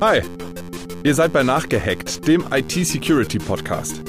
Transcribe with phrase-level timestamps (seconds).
[0.00, 0.22] Hi,
[1.04, 4.02] ihr seid bei Nachgehackt, dem IT-Security-Podcast.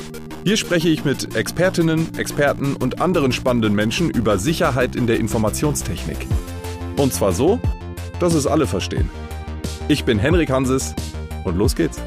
[0.43, 6.17] Hier spreche ich mit Expertinnen, Experten und anderen spannenden Menschen über Sicherheit in der Informationstechnik.
[6.97, 7.59] Und zwar so,
[8.19, 9.11] dass es alle verstehen.
[9.87, 10.95] Ich bin Henrik Hanses
[11.43, 12.02] und los geht's.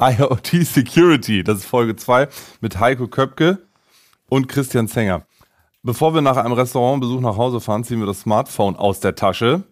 [0.00, 2.28] IoT Security, das ist Folge 2
[2.62, 3.58] mit Heiko Köpke
[4.30, 5.26] und Christian Zenger.
[5.86, 9.64] Bevor wir nach einem Restaurantbesuch nach Hause fahren, ziehen wir das Smartphone aus der Tasche,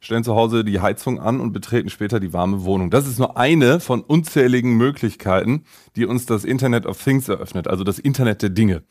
[0.00, 2.90] stellen zu Hause die Heizung an und betreten später die warme Wohnung.
[2.90, 5.62] Das ist nur eine von unzähligen Möglichkeiten,
[5.94, 8.82] die uns das Internet of Things eröffnet, also das Internet der Dinge.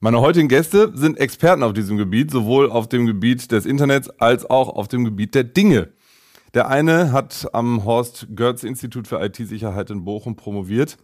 [0.00, 4.48] Meine heutigen Gäste sind Experten auf diesem Gebiet, sowohl auf dem Gebiet des Internets als
[4.48, 5.90] auch auf dem Gebiet der Dinge.
[6.54, 10.96] Der eine hat am Horst Götz Institut für IT-Sicherheit in Bochum promoviert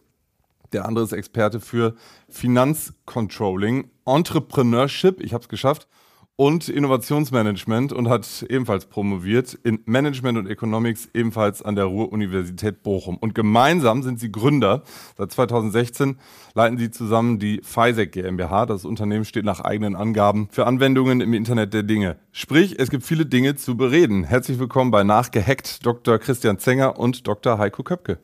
[0.74, 1.94] der andere ist Experte für
[2.28, 5.88] Finanzcontrolling, Entrepreneurship, ich habe es geschafft,
[6.36, 13.16] und Innovationsmanagement und hat ebenfalls promoviert in Management und Economics ebenfalls an der Ruhr-Universität Bochum.
[13.16, 14.82] Und gemeinsam sind sie Gründer.
[15.16, 16.19] Seit 2016
[16.55, 18.66] leiten sie zusammen die FISEC GmbH.
[18.66, 22.16] Das Unternehmen steht nach eigenen Angaben für Anwendungen im Internet der Dinge.
[22.32, 24.25] Sprich, es gibt viele Dinge zu bereden.
[24.25, 26.19] Herzlich willkommen bei Nachgehackt Dr.
[26.19, 27.58] Christian Zenger und Dr.
[27.58, 28.19] Heiko Köpke.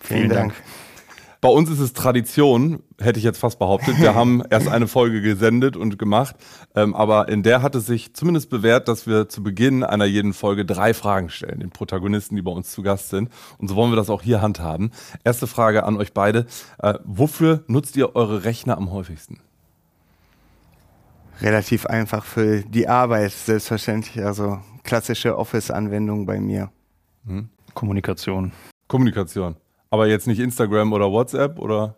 [0.00, 0.54] Vielen, Dank.
[1.40, 4.00] Bei uns ist es Tradition, hätte ich jetzt fast behauptet.
[4.00, 6.34] Wir haben erst eine Folge gesendet und gemacht,
[6.74, 10.32] ähm, aber in der hat es sich zumindest bewährt, dass wir zu Beginn einer jeden
[10.32, 13.30] Folge drei Fragen stellen, den Protagonisten, die bei uns zu Gast sind.
[13.58, 14.90] Und so wollen wir das auch hier handhaben.
[15.22, 16.46] Erste Frage an euch beide.
[16.78, 19.38] Äh, wofür nutzt ihr eure Rechner am häufigsten?
[21.40, 24.24] Relativ einfach für die Arbeit, selbstverständlich.
[24.24, 26.72] Also klassische Office-Anwendung bei mir.
[27.26, 27.48] Hm.
[27.74, 28.50] Kommunikation.
[28.88, 29.54] Kommunikation.
[29.90, 31.96] Aber jetzt nicht Instagram oder WhatsApp oder?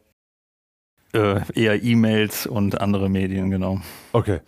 [1.12, 3.80] Äh, eher E-Mails und andere Medien, genau.
[4.12, 4.40] Okay.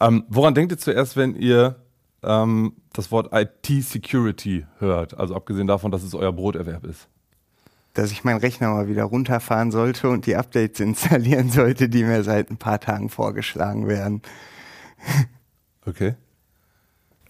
[0.00, 1.76] Ähm, woran denkt ihr zuerst, wenn ihr
[2.22, 5.18] ähm, das Wort IT-Security hört?
[5.18, 7.08] Also abgesehen davon, dass es euer Broterwerb ist.
[7.92, 12.22] Dass ich meinen Rechner mal wieder runterfahren sollte und die Updates installieren sollte, die mir
[12.22, 14.22] seit ein paar Tagen vorgeschlagen werden.
[15.84, 16.14] Okay.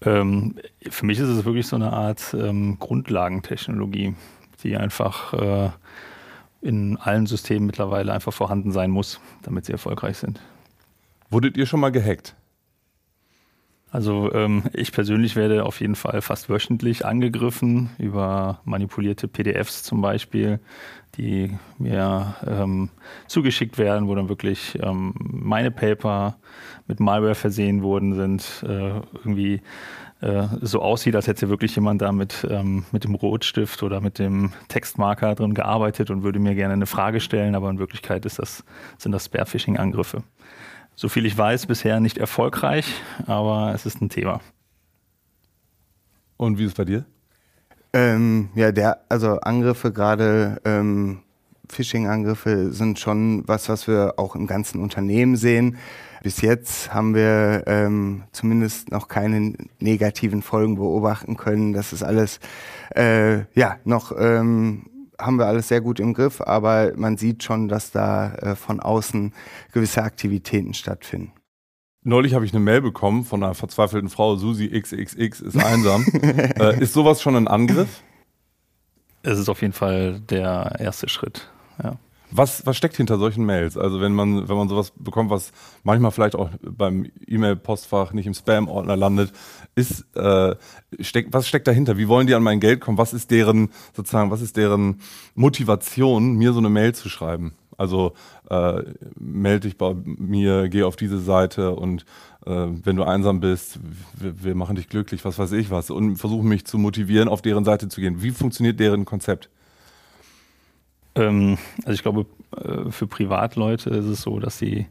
[0.01, 0.55] Ähm,
[0.89, 4.15] für mich ist es wirklich so eine Art ähm, Grundlagentechnologie
[4.63, 5.69] die einfach äh,
[6.61, 10.41] in allen Systemen mittlerweile einfach vorhanden sein muss, damit sie erfolgreich sind.
[11.29, 12.35] Wurdet ihr schon mal gehackt?
[13.89, 20.01] Also ähm, ich persönlich werde auf jeden Fall fast wöchentlich angegriffen über manipulierte PDFs zum
[20.01, 20.59] Beispiel,
[21.15, 22.89] die mir ähm,
[23.27, 26.37] zugeschickt werden, wo dann wirklich ähm, meine Paper
[26.87, 29.61] mit Malware versehen worden sind, äh, irgendwie
[30.21, 34.19] äh, so aussieht, als hätte wirklich jemand da mit, ähm, mit dem Rotstift oder mit
[34.19, 38.39] dem Textmarker drin gearbeitet und würde mir gerne eine Frage stellen, aber in Wirklichkeit ist
[38.39, 38.63] das,
[38.97, 40.23] sind das Spearphishing-Angriffe.
[40.95, 42.87] So viel ich weiß, bisher nicht erfolgreich,
[43.27, 44.41] aber es ist ein Thema.
[46.37, 47.05] Und wie ist es bei dir?
[47.93, 51.19] Ähm, ja, der, also Angriffe, gerade ähm,
[51.69, 55.77] Phishing-Angriffe sind schon was, was wir auch im ganzen Unternehmen sehen.
[56.23, 61.73] Bis jetzt haben wir ähm, zumindest noch keine negativen Folgen beobachten können.
[61.73, 62.39] Das ist alles,
[62.95, 64.85] äh, ja, noch ähm,
[65.19, 68.79] haben wir alles sehr gut im Griff, aber man sieht schon, dass da äh, von
[68.79, 69.33] außen
[69.71, 71.31] gewisse Aktivitäten stattfinden.
[72.03, 76.05] Neulich habe ich eine Mail bekommen von einer verzweifelten Frau, Susi XXX ist einsam.
[76.21, 78.01] äh, ist sowas schon ein Angriff?
[79.23, 81.49] Es ist auf jeden Fall der erste Schritt.
[81.83, 81.97] Ja.
[82.31, 83.77] Was, was steckt hinter solchen Mails?
[83.77, 85.51] Also wenn man, wenn man sowas bekommt, was
[85.83, 89.31] manchmal vielleicht auch beim E-Mail-Postfach nicht im Spam-Ordner landet,
[89.75, 90.55] ist, äh,
[90.99, 91.97] steck, was steckt dahinter?
[91.97, 92.97] Wie wollen die an mein Geld kommen?
[92.97, 94.99] Was ist deren, sozusagen, was ist deren
[95.35, 97.53] Motivation, mir so eine Mail zu schreiben?
[97.77, 98.13] Also
[98.49, 98.81] äh,
[99.19, 102.05] melde dich bei mir, geh auf diese Seite und
[102.45, 103.79] äh, wenn du einsam bist,
[104.15, 107.43] wir, wir machen dich glücklich, was weiß ich was, und versuchen mich zu motivieren, auf
[107.43, 108.23] deren Seite zu gehen.
[108.23, 109.49] Wie funktioniert deren Konzept?
[111.17, 114.87] Ähm, also ich glaube, äh, für Privatleute ist es so, dass sie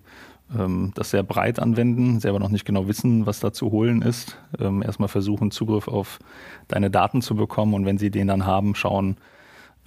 [0.54, 4.38] ähm, das sehr breit anwenden, selber noch nicht genau wissen, was da zu holen ist.
[4.58, 6.18] Ähm, erstmal versuchen, Zugriff auf
[6.68, 9.16] deine Daten zu bekommen und wenn sie den dann haben, schauen,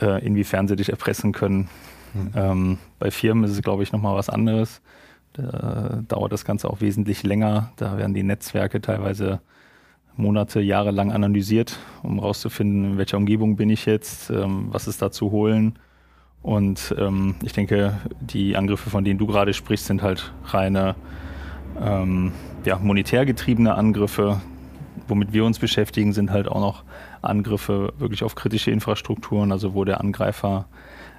[0.01, 1.69] äh, inwiefern sie dich erpressen können.
[2.11, 2.79] Mhm.
[2.97, 4.81] bei Firmen ist es, glaube ich, nochmal was anderes.
[5.33, 7.71] Da dauert das Ganze auch wesentlich länger.
[7.75, 9.41] Da werden die Netzwerke teilweise
[10.15, 15.11] Monate, Jahre lang analysiert, um herauszufinden, in welcher Umgebung bin ich jetzt, was ist da
[15.11, 15.77] zu holen
[16.41, 20.95] und ähm, ich denke, die Angriffe, von denen du gerade sprichst, sind halt reine
[21.81, 22.31] ähm,
[22.65, 24.41] ja, monetär getriebene Angriffe.
[25.07, 26.83] Womit wir uns beschäftigen, sind halt auch noch
[27.21, 30.65] Angriffe wirklich auf kritische Infrastrukturen, also wo der Angreifer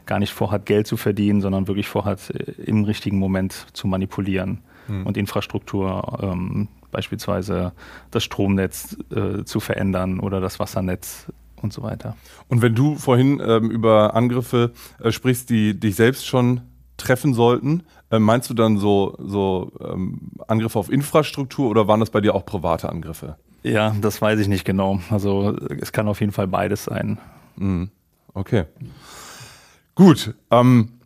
[0.06, 4.61] gar nicht vorhat, Geld zu verdienen, sondern wirklich vorhat, äh, im richtigen Moment zu manipulieren
[4.88, 5.06] mhm.
[5.06, 7.73] und Infrastruktur ähm, beispielsweise
[8.11, 11.26] das Stromnetz äh, zu verändern oder das Wassernetz
[11.62, 12.16] und so weiter.
[12.48, 14.72] Und wenn du vorhin ähm, über Angriffe
[15.02, 16.62] äh, sprichst, die dich selbst schon
[16.96, 22.10] treffen sollten, äh, meinst du dann so, so ähm, Angriffe auf Infrastruktur oder waren das
[22.10, 23.36] bei dir auch private Angriffe?
[23.62, 25.00] Ja, das weiß ich nicht genau.
[25.10, 27.18] Also es kann auf jeden Fall beides sein.
[27.56, 27.90] Mhm.
[28.32, 28.64] Okay.
[29.94, 30.34] Gut.
[30.50, 31.00] Ähm,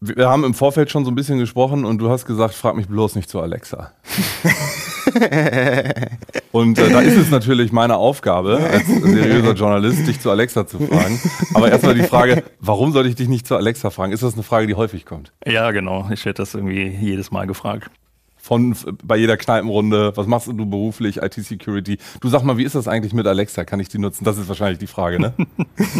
[0.00, 2.88] wir haben im Vorfeld schon so ein bisschen gesprochen und du hast gesagt, frag mich
[2.88, 3.92] bloß nicht zu Alexa.
[6.52, 10.78] und äh, da ist es natürlich meine Aufgabe, als seriöser Journalist, dich zu Alexa zu
[10.78, 11.20] fragen.
[11.54, 14.12] Aber erstmal die Frage, warum sollte ich dich nicht zu Alexa fragen?
[14.12, 15.32] Ist das eine Frage, die häufig kommt?
[15.46, 16.08] Ja, genau.
[16.12, 17.90] Ich werde das irgendwie jedes Mal gefragt.
[18.36, 18.74] Von
[19.04, 21.98] bei jeder Kneipenrunde, was machst du beruflich, IT-Security?
[22.20, 23.64] Du sag mal, wie ist das eigentlich mit Alexa?
[23.64, 24.24] Kann ich die nutzen?
[24.24, 25.32] Das ist wahrscheinlich die Frage, ne?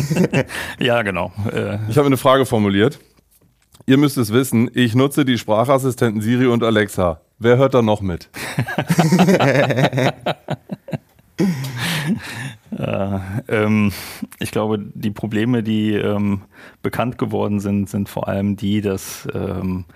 [0.81, 1.32] ja, genau.
[1.53, 2.99] Äh, ich habe eine Frage formuliert.
[3.87, 7.20] Ihr müsst es wissen, ich nutze die Sprachassistenten Siri und Alexa.
[7.43, 8.31] Wer hört da noch mit?
[12.79, 13.19] äh,
[13.49, 13.93] ähm,
[14.39, 16.43] ich glaube, die Probleme, die ähm,
[16.83, 19.87] bekannt geworden sind, sind vor allem die, dass ähm,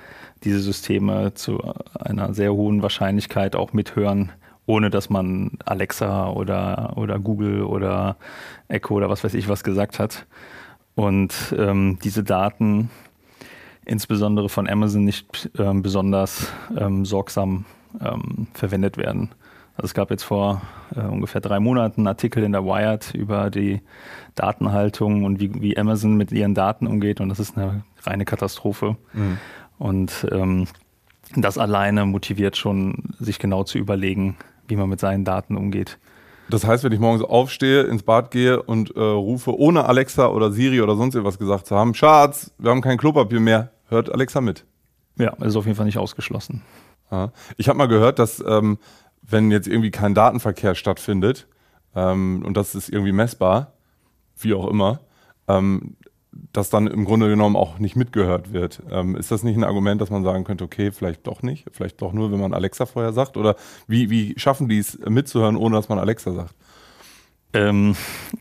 [0.43, 1.63] diese Systeme zu
[1.95, 4.33] einer sehr hohen Wahrscheinlichkeit auch mithören,
[4.67, 8.17] ohne dass man Alexa oder, oder Google oder
[8.67, 10.27] Echo oder was weiß ich was gesagt hat.
[10.97, 12.91] Und ähm, diese Daten
[13.87, 17.65] insbesondere von Amazon nicht ähm, besonders ähm, sorgsam
[18.01, 19.31] ähm, verwendet werden.
[19.77, 20.63] Also es gab jetzt vor
[20.95, 23.81] äh, ungefähr drei Monaten einen Artikel in der Wired über die
[24.35, 28.97] Datenhaltung und wie, wie Amazon mit ihren Daten umgeht und das ist eine reine Katastrophe.
[29.13, 29.39] Mhm.
[29.79, 30.67] Und ähm,
[31.35, 34.37] das alleine motiviert schon, sich genau zu überlegen,
[34.69, 35.99] wie man mit seinen Daten umgeht.
[36.49, 40.53] Das heißt, wenn ich morgens aufstehe, ins Bad gehe und äh, rufe, ohne Alexa oder
[40.53, 44.41] Siri oder sonst irgendwas gesagt zu haben, Schatz, wir haben kein Klopapier mehr, hört Alexa
[44.41, 44.65] mit.
[45.19, 46.63] Ja, ist auf jeden Fall nicht ausgeschlossen.
[47.11, 47.33] Ja.
[47.57, 48.79] Ich habe mal gehört, dass ähm,
[49.23, 51.47] wenn jetzt irgendwie kein Datenverkehr stattfindet
[51.95, 53.73] ähm, und das ist irgendwie messbar,
[54.39, 55.01] wie auch immer,
[55.49, 55.97] ähm,
[56.53, 58.83] dass dann im Grunde genommen auch nicht mitgehört wird.
[58.91, 62.03] Ähm, ist das nicht ein Argument, dass man sagen könnte, okay, vielleicht doch nicht, vielleicht
[62.03, 63.37] doch nur, wenn man Alexa vorher sagt?
[63.37, 63.57] Oder
[63.87, 66.55] wie, wie schaffen die es mitzuhören, ohne dass man Alexa sagt?
[67.57, 67.97] Ähm,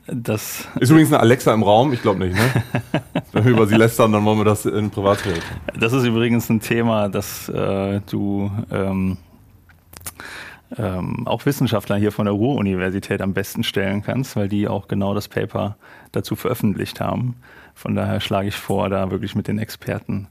[0.07, 2.63] das ist übrigens eine Alexa im Raum, ich glaube nicht, ne?
[3.31, 5.39] Wenn wir über sie lästern, dann wollen wir das in Privatsphäre.
[5.79, 9.17] Das ist übrigens ein Thema, das äh, du ähm,
[10.77, 15.13] ähm, auch Wissenschaftler hier von der Ruhr-Universität am besten stellen kannst, weil die auch genau
[15.13, 15.77] das Paper
[16.11, 17.35] dazu veröffentlicht haben.
[17.73, 20.27] Von daher schlage ich vor, da wirklich mit den Experten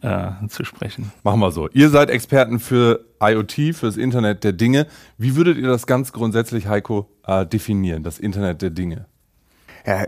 [0.00, 1.12] äh, zu sprechen.
[1.22, 1.68] Machen wir so.
[1.70, 4.86] Ihr seid Experten für IoT, für das Internet der Dinge.
[5.18, 9.06] Wie würdet ihr das ganz grundsätzlich, Heiko, äh, definieren, das Internet der Dinge?
[9.86, 10.06] Ja,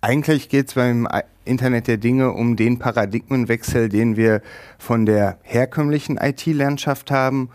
[0.00, 1.06] eigentlich geht es beim
[1.44, 4.42] Internet der Dinge um den Paradigmenwechsel, den wir
[4.78, 7.50] von der herkömmlichen IT-Landschaft haben.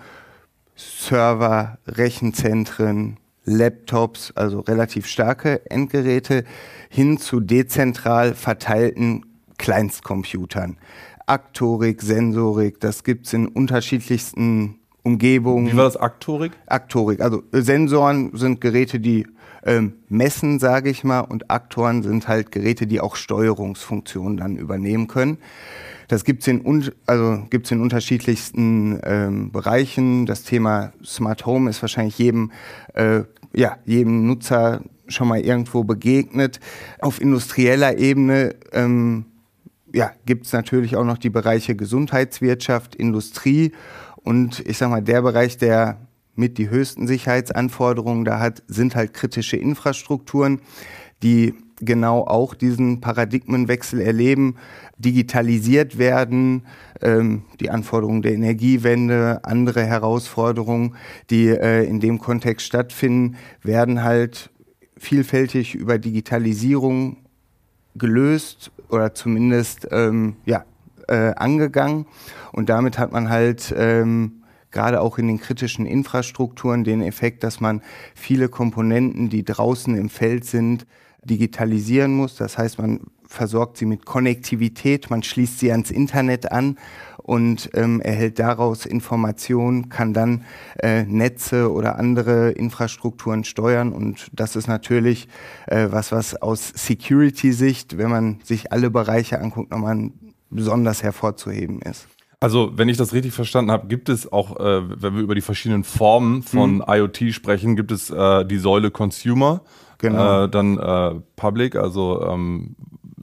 [0.75, 6.43] Server, Rechenzentren, Laptops, also relativ starke Endgeräte,
[6.89, 9.25] hin zu dezentral verteilten
[9.57, 10.77] Kleinstcomputern.
[11.25, 15.71] Aktorik, Sensorik, das gibt es in unterschiedlichsten Umgebungen.
[15.71, 16.53] Wie war das Aktorik?
[16.67, 19.27] Aktorik, also Sensoren sind Geräte, die
[19.65, 25.07] ähm, messen, sage ich mal, und Aktoren sind halt Geräte, die auch Steuerungsfunktionen dann übernehmen
[25.07, 25.39] können.
[26.07, 30.27] Das gibt's in, also gibt's in unterschiedlichsten ähm, Bereichen.
[30.27, 32.51] Das Thema Smart Home ist wahrscheinlich jedem,
[32.93, 36.59] äh, ja, jedem Nutzer schon mal irgendwo begegnet.
[36.99, 39.25] Auf industrieller Ebene ähm,
[39.95, 43.71] ja, gibt es natürlich auch noch die Bereiche Gesundheitswirtschaft, Industrie
[44.17, 46.01] und ich sag mal, der Bereich, der
[46.35, 50.59] mit die höchsten Sicherheitsanforderungen da hat, sind halt kritische Infrastrukturen,
[51.23, 54.57] die genau auch diesen Paradigmenwechsel erleben,
[54.97, 56.65] digitalisiert werden,
[57.01, 60.95] ähm, die Anforderungen der Energiewende, andere Herausforderungen,
[61.29, 64.49] die äh, in dem Kontext stattfinden, werden halt
[64.97, 67.17] vielfältig über Digitalisierung
[67.95, 70.65] gelöst oder zumindest ähm, ja,
[71.07, 72.05] äh, angegangen.
[72.51, 77.61] Und damit hat man halt ähm, gerade auch in den kritischen Infrastrukturen den Effekt, dass
[77.61, 77.81] man
[78.13, 80.85] viele Komponenten, die draußen im Feld sind,
[81.23, 82.35] digitalisieren muss.
[82.35, 86.77] Das heißt, man versorgt sie mit Konnektivität, man schließt sie ans Internet an
[87.25, 90.45] und ähm, erhält daraus Informationen, kann dann
[90.79, 93.93] äh, Netze oder andere Infrastrukturen steuern.
[93.93, 95.27] Und das ist natürlich
[95.65, 100.11] äh, was, was aus Security-Sicht, wenn man sich alle Bereiche anguckt, nochmal
[100.51, 102.07] besonders hervorzuheben ist.
[102.39, 105.41] Also, wenn ich das richtig verstanden habe, gibt es auch, äh, wenn wir über die
[105.41, 106.83] verschiedenen Formen von mhm.
[106.87, 109.61] IoT sprechen, gibt es äh, die Säule Consumer,
[109.97, 110.43] genau.
[110.43, 112.75] Äh, dann äh, Public, also ähm,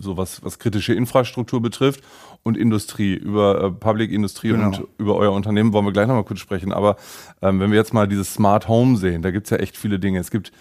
[0.02, 2.02] so was, was kritische Infrastruktur betrifft
[2.42, 3.14] und Industrie.
[3.14, 4.66] Über äh, Public Industrie genau.
[4.66, 6.72] und über euer Unternehmen wollen wir gleich nochmal kurz sprechen.
[6.72, 6.96] Aber
[7.40, 10.18] ähm, wenn wir jetzt mal dieses Smart Home sehen, da gibt's ja echt viele Dinge.
[10.18, 10.52] Es gibt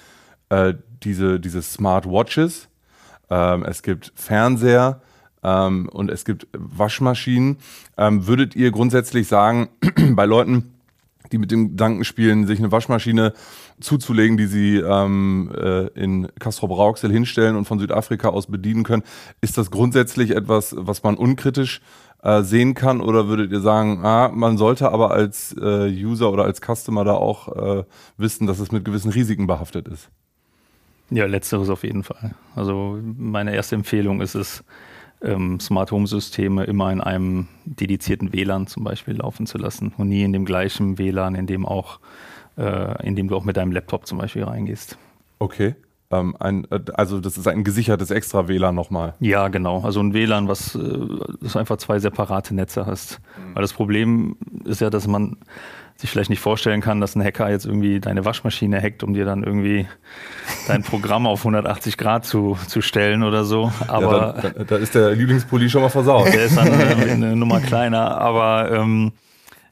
[0.49, 2.69] äh, diese, diese Smart Watches,
[3.29, 5.01] ähm, es gibt Fernseher,
[5.43, 7.57] ähm, und es gibt Waschmaschinen.
[7.97, 9.69] Ähm, würdet ihr grundsätzlich sagen,
[10.11, 10.73] bei Leuten,
[11.31, 13.33] die mit dem Gedanken spielen, sich eine Waschmaschine
[13.79, 19.03] zuzulegen, die sie ähm, äh, in Castrop-Rauxel hinstellen und von Südafrika aus bedienen können,
[19.41, 21.81] ist das grundsätzlich etwas, was man unkritisch
[22.23, 23.01] äh, sehen kann?
[23.01, 27.13] Oder würdet ihr sagen, ah, man sollte aber als äh, User oder als Customer da
[27.13, 27.83] auch äh,
[28.17, 30.09] wissen, dass es mit gewissen Risiken behaftet ist?
[31.09, 32.35] Ja, letzteres auf jeden Fall.
[32.55, 34.63] Also meine erste Empfehlung ist es,
[35.23, 40.09] ähm, Smart Home Systeme immer in einem dedizierten WLAN zum Beispiel laufen zu lassen und
[40.09, 41.99] nie in dem gleichen WLAN, in dem auch,
[42.57, 44.97] äh, in dem du auch mit deinem Laptop zum Beispiel reingehst.
[45.39, 45.75] Okay.
[46.11, 49.13] Ähm, ein, äh, also das ist ein gesichertes extra WLAN nochmal.
[49.19, 49.81] Ja, genau.
[49.81, 53.19] Also ein WLAN, was äh, einfach zwei separate Netze hast.
[53.37, 53.55] Mhm.
[53.55, 54.35] Weil das Problem
[54.65, 55.37] ist ja, dass man
[56.01, 59.23] sich vielleicht nicht vorstellen kann, dass ein Hacker jetzt irgendwie deine Waschmaschine hackt, um dir
[59.23, 59.87] dann irgendwie
[60.67, 63.71] dein Programm auf 180 Grad zu, zu stellen oder so.
[63.87, 66.33] Aber ja, da, da, ist der Lieblingspulli schon mal versaut.
[66.33, 69.11] Der ist dann eine, eine Nummer kleiner, aber ähm,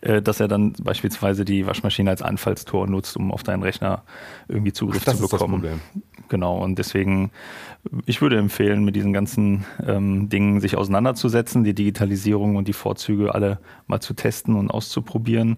[0.01, 4.03] äh, dass er dann beispielsweise die Waschmaschine als Anfallstor nutzt, um auf deinen Rechner
[4.47, 5.63] irgendwie Zugriff Ach, zu bekommen.
[5.63, 5.81] Ist das Problem.
[6.29, 7.31] Genau, und deswegen,
[8.05, 13.33] ich würde empfehlen, mit diesen ganzen ähm, Dingen sich auseinanderzusetzen, die Digitalisierung und die Vorzüge
[13.33, 15.57] alle mal zu testen und auszuprobieren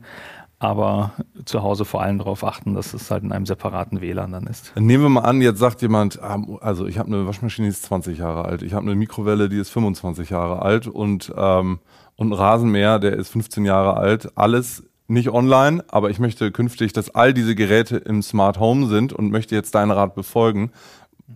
[0.61, 1.13] aber
[1.45, 4.73] zu Hause vor allem darauf achten, dass es halt in einem separaten WLAN dann ist.
[4.75, 7.83] Nehmen wir mal an, jetzt sagt jemand, ah, also ich habe eine Waschmaschine, die ist
[7.83, 11.79] 20 Jahre alt, ich habe eine Mikrowelle, die ist 25 Jahre alt und, ähm,
[12.15, 14.37] und ein Rasenmäher, der ist 15 Jahre alt.
[14.37, 19.13] Alles nicht online, aber ich möchte künftig, dass all diese Geräte im Smart Home sind
[19.13, 20.71] und möchte jetzt deinen Rat befolgen.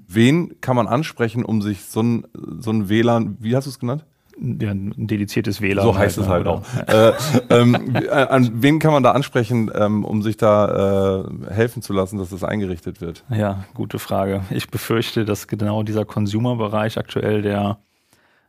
[0.07, 2.27] Wen kann man ansprechen, um sich so ein,
[2.59, 4.05] so ein WLAN, wie hast du es genannt?
[4.37, 5.85] Ja, ein dediziertes WLAN.
[5.85, 6.87] So heißt es halt, halt auch.
[6.87, 7.13] äh,
[7.49, 11.93] ähm, äh, an wen kann man da ansprechen, ähm, um sich da äh, helfen zu
[11.93, 13.23] lassen, dass das eingerichtet wird?
[13.29, 14.41] Ja, gute Frage.
[14.49, 17.77] Ich befürchte, dass genau dieser Consumer-Bereich aktuell der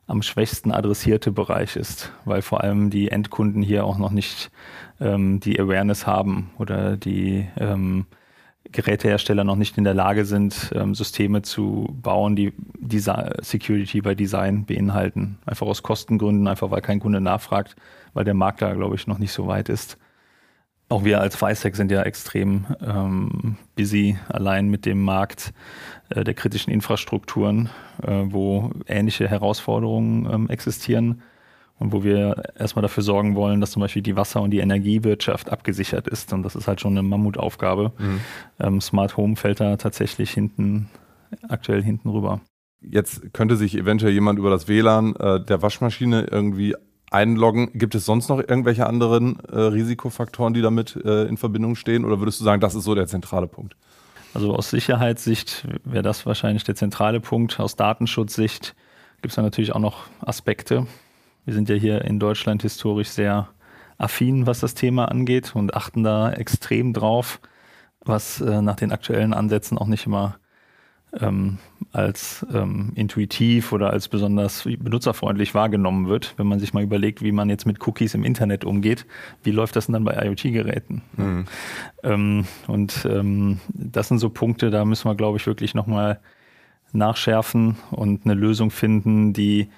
[0.06, 4.50] am schwächsten adressierte Bereich ist, weil vor allem die Endkunden hier auch noch nicht
[5.00, 8.06] ähm, die Awareness haben oder die ähm,
[8.72, 14.14] Gerätehersteller noch nicht in der Lage sind, ähm, Systeme zu bauen, die Design, Security by
[14.14, 15.38] Design beinhalten.
[15.46, 17.76] Einfach aus Kostengründen, einfach weil kein Kunde nachfragt,
[18.14, 19.98] weil der Markt da, glaube ich, noch nicht so weit ist.
[20.88, 25.52] Auch wir als FISEC sind ja extrem ähm, busy allein mit dem Markt
[26.10, 27.70] äh, der kritischen Infrastrukturen,
[28.02, 31.22] äh, wo ähnliche Herausforderungen ähm, existieren
[31.78, 35.50] und wo wir erstmal dafür sorgen wollen, dass zum Beispiel die Wasser- und die Energiewirtschaft
[35.50, 36.32] abgesichert ist.
[36.32, 37.92] Und das ist halt schon eine Mammutaufgabe.
[37.98, 38.20] Mhm.
[38.58, 40.88] Ähm, Smart Home fällt da tatsächlich hinten,
[41.48, 42.40] aktuell hinten rüber.
[42.80, 46.74] Jetzt könnte sich eventuell jemand über das WLAN äh, der Waschmaschine irgendwie
[47.10, 47.70] einloggen.
[47.74, 52.04] Gibt es sonst noch irgendwelche anderen äh, Risikofaktoren, die damit äh, in Verbindung stehen?
[52.04, 53.76] Oder würdest du sagen, das ist so der zentrale Punkt?
[54.34, 57.58] Also aus Sicherheitssicht wäre das wahrscheinlich der zentrale Punkt.
[57.58, 58.74] Aus Datenschutzsicht
[59.22, 60.86] gibt es da natürlich auch noch Aspekte.
[61.46, 63.48] Wir sind ja hier in Deutschland historisch sehr
[63.98, 67.40] affin, was das Thema angeht und achten da extrem drauf,
[68.04, 70.38] was äh, nach den aktuellen Ansätzen auch nicht immer
[71.20, 71.58] ähm,
[71.92, 76.34] als ähm, intuitiv oder als besonders benutzerfreundlich wahrgenommen wird.
[76.36, 79.06] Wenn man sich mal überlegt, wie man jetzt mit Cookies im Internet umgeht,
[79.44, 81.02] wie läuft das denn dann bei IoT-Geräten?
[81.16, 81.44] Mhm.
[82.02, 86.18] Ähm, und ähm, das sind so Punkte, da müssen wir, glaube ich, wirklich nochmal
[86.92, 89.68] nachschärfen und eine Lösung finden, die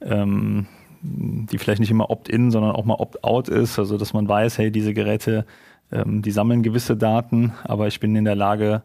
[0.00, 0.66] ähm,
[1.02, 4.70] die vielleicht nicht immer Opt-in, sondern auch mal Opt-out ist, also dass man weiß, hey,
[4.70, 5.46] diese Geräte,
[5.90, 8.82] ähm, die sammeln gewisse Daten, aber ich bin in der Lage,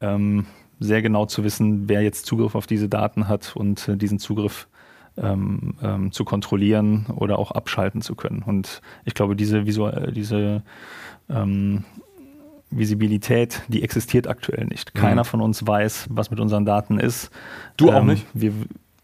[0.00, 0.46] ähm,
[0.80, 4.68] sehr genau zu wissen, wer jetzt Zugriff auf diese Daten hat und äh, diesen Zugriff
[5.16, 8.42] ähm, ähm zu kontrollieren oder auch abschalten zu können.
[8.42, 10.62] Und ich glaube, diese, Visual diese
[11.30, 11.84] ähm,
[12.70, 14.94] Visibilität, die existiert aktuell nicht.
[14.94, 15.26] Keiner mhm.
[15.26, 17.30] von uns weiß, was mit unseren Daten ist.
[17.76, 18.26] Du auch ähm, nicht?
[18.34, 18.52] Wir,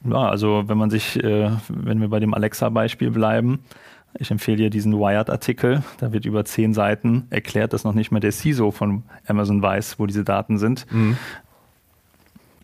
[0.04, 3.60] ja, also wenn man sich, äh, wenn wir bei dem Alexa-Beispiel bleiben,
[4.18, 5.82] ich empfehle dir diesen Wired-Artikel.
[5.98, 9.98] Da wird über zehn Seiten erklärt, dass noch nicht mal der CISO von Amazon weiß,
[9.98, 10.86] wo diese Daten sind.
[10.90, 11.16] Mhm.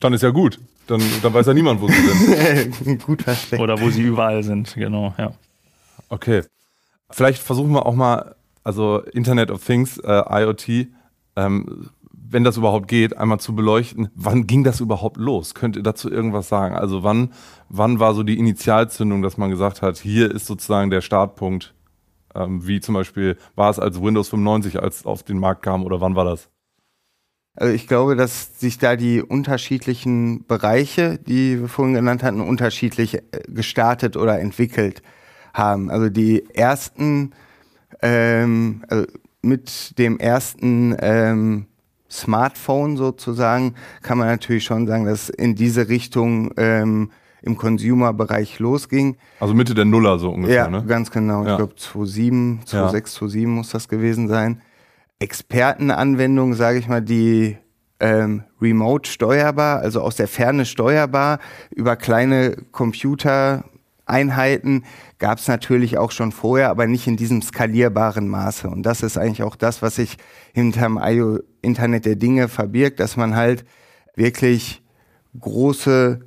[0.01, 0.59] Dann ist ja gut.
[0.87, 3.03] Dann, dann weiß ja niemand, wo sie sind.
[3.07, 3.63] gut versteckt.
[3.63, 5.33] Oder wo sie überall sind, genau, ja.
[6.09, 6.43] Okay.
[7.11, 10.89] Vielleicht versuchen wir auch mal, also Internet of Things, äh, IoT,
[11.37, 11.91] ähm,
[12.29, 15.55] wenn das überhaupt geht, einmal zu beleuchten, wann ging das überhaupt los?
[15.55, 16.75] Könnt ihr dazu irgendwas sagen?
[16.75, 17.33] Also wann,
[17.69, 21.75] wann war so die Initialzündung, dass man gesagt hat, hier ist sozusagen der Startpunkt,
[22.35, 26.01] ähm, wie zum Beispiel war es als Windows 95 als auf den Markt kam oder
[26.01, 26.49] wann war das?
[27.55, 33.15] Also ich glaube, dass sich da die unterschiedlichen Bereiche, die wir vorhin genannt hatten, unterschiedlich
[33.15, 35.03] äh, gestartet oder entwickelt
[35.55, 35.91] haben.
[35.91, 37.33] Also die ersten,
[38.03, 39.07] ähm, also
[39.41, 41.67] mit dem ersten ähm,
[42.11, 47.11] Smartphone sozusagen kann man natürlich schon sagen, dass in diese Richtung ähm,
[47.43, 49.17] im Consumer-Bereich losging.
[49.41, 50.85] Also Mitte der Nuller so ungefähr, ja, ne?
[50.87, 51.45] ganz genau.
[51.45, 51.53] Ja.
[51.53, 54.63] Ich glaube 2007, 2006, 2007 muss das gewesen sein.
[55.19, 57.57] Expertenanwendungen, sage ich mal, die
[58.01, 61.39] ähm, remote steuerbar, also aus der Ferne steuerbar,
[61.75, 62.57] über kleine
[64.07, 64.85] Computereinheiten
[65.19, 68.69] gab es natürlich auch schon vorher, aber nicht in diesem skalierbaren Maße.
[68.69, 70.17] Und das ist eigentlich auch das, was sich
[70.55, 73.65] hinterm IO Internet der Dinge verbirgt, dass man halt
[74.15, 74.83] wirklich
[75.39, 76.21] große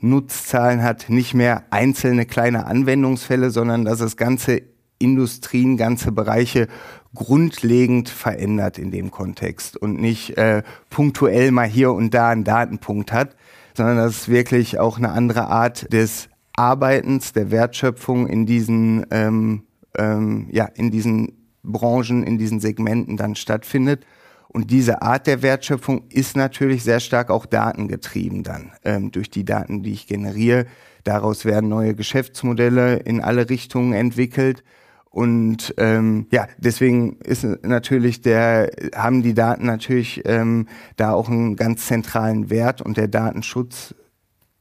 [0.00, 4.62] Nutzzahlen hat, nicht mehr einzelne kleine Anwendungsfälle, sondern dass es ganze
[4.98, 6.68] Industrien, ganze Bereiche
[7.14, 13.12] grundlegend verändert in dem Kontext und nicht äh, punktuell mal hier und da einen Datenpunkt
[13.12, 13.36] hat,
[13.74, 19.64] sondern dass es wirklich auch eine andere Art des Arbeitens, der Wertschöpfung in diesen, ähm,
[19.96, 24.04] ähm, ja, in diesen Branchen, in diesen Segmenten dann stattfindet.
[24.48, 29.44] Und diese Art der Wertschöpfung ist natürlich sehr stark auch datengetrieben dann ähm, durch die
[29.44, 30.66] Daten, die ich generiere.
[31.04, 34.64] Daraus werden neue Geschäftsmodelle in alle Richtungen entwickelt.
[35.10, 41.56] Und ähm, ja, deswegen ist natürlich der, haben die Daten natürlich ähm, da auch einen
[41.56, 43.94] ganz zentralen Wert und der Datenschutz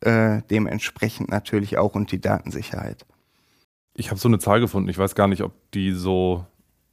[0.01, 3.05] äh, dementsprechend natürlich auch und die Datensicherheit.
[3.95, 4.89] Ich habe so eine Zahl gefunden.
[4.89, 6.45] Ich weiß gar nicht, ob die so,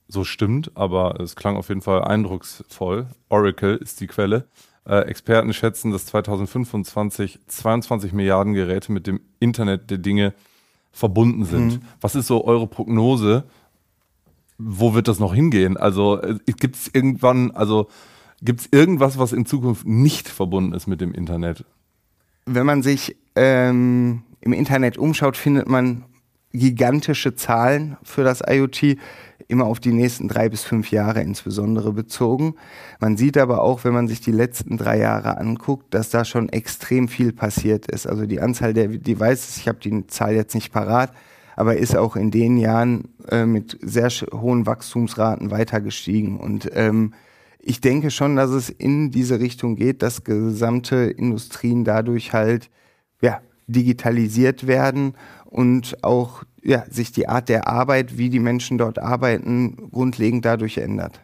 [0.09, 3.06] so stimmt, aber es klang auf jeden Fall eindrucksvoll.
[3.28, 4.47] Oracle ist die Quelle.
[4.85, 10.35] Äh, Experten schätzen, dass 2025 22 Milliarden Geräte mit dem Internet der Dinge
[10.92, 11.75] verbunden sind.
[11.75, 11.82] Mhm.
[12.00, 13.44] Was ist so eure Prognose?
[14.59, 15.76] Wo wird das noch hingehen?
[15.76, 17.88] Also äh, gibt es irgendwann, also
[18.42, 21.64] gibt es irgendwas, was in Zukunft nicht verbunden ist mit dem Internet?
[22.46, 26.04] Wenn man sich ähm, im Internet umschaut, findet man
[26.52, 28.99] gigantische Zahlen für das IoT,
[29.49, 32.54] immer auf die nächsten drei bis fünf Jahre insbesondere bezogen.
[33.00, 36.49] Man sieht aber auch, wenn man sich die letzten drei Jahre anguckt, dass da schon
[36.49, 38.06] extrem viel passiert ist.
[38.06, 41.12] Also die Anzahl der Devices, ich habe die Zahl jetzt nicht parat,
[41.56, 46.38] aber ist auch in den Jahren äh, mit sehr hohen Wachstumsraten weiter gestiegen.
[46.38, 47.12] Und ähm,
[47.62, 52.70] ich denke schon, dass es in diese Richtung geht, dass gesamte Industrien dadurch halt
[53.20, 58.98] ja, digitalisiert werden und auch ja, sich die Art der Arbeit, wie die Menschen dort
[58.98, 61.20] arbeiten, grundlegend dadurch ändert.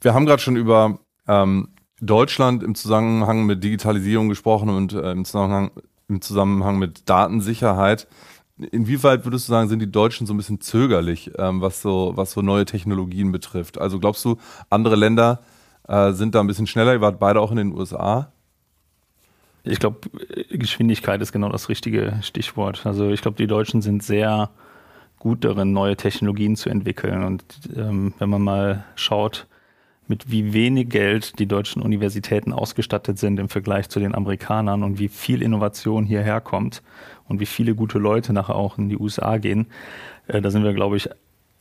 [0.00, 1.68] Wir haben gerade schon über ähm,
[2.00, 5.70] Deutschland im Zusammenhang mit Digitalisierung gesprochen und äh, im, Zusammenhang,
[6.08, 8.08] im Zusammenhang mit Datensicherheit.
[8.56, 12.32] Inwieweit würdest du sagen, sind die Deutschen so ein bisschen zögerlich, ähm, was, so, was
[12.32, 13.78] so neue Technologien betrifft?
[13.78, 14.36] Also glaubst du,
[14.70, 15.40] andere Länder
[15.88, 16.92] äh, sind da ein bisschen schneller?
[16.92, 18.30] Ihr wart beide auch in den USA.
[19.64, 19.98] Ich glaube,
[20.50, 22.86] Geschwindigkeit ist genau das richtige Stichwort.
[22.86, 24.50] Also ich glaube, die Deutschen sind sehr
[25.18, 27.24] gut darin, neue Technologien zu entwickeln.
[27.24, 27.44] Und
[27.76, 29.46] ähm, wenn man mal schaut,
[30.06, 34.98] mit wie wenig Geld die deutschen Universitäten ausgestattet sind im Vergleich zu den Amerikanern und
[34.98, 36.82] wie viel Innovation hierher kommt
[37.28, 39.66] und wie viele gute Leute nachher auch in die USA gehen,
[40.28, 41.10] äh, da sind wir, glaube ich,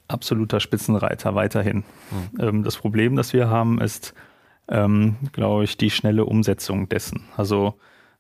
[0.08, 1.84] absoluter Spitzenreiter weiterhin.
[2.12, 2.40] Mhm.
[2.40, 4.14] Ähm, das Problem, das wir haben, ist,
[4.70, 7.24] ähm, glaube ich, die schnelle Umsetzung dessen.
[7.36, 7.76] Also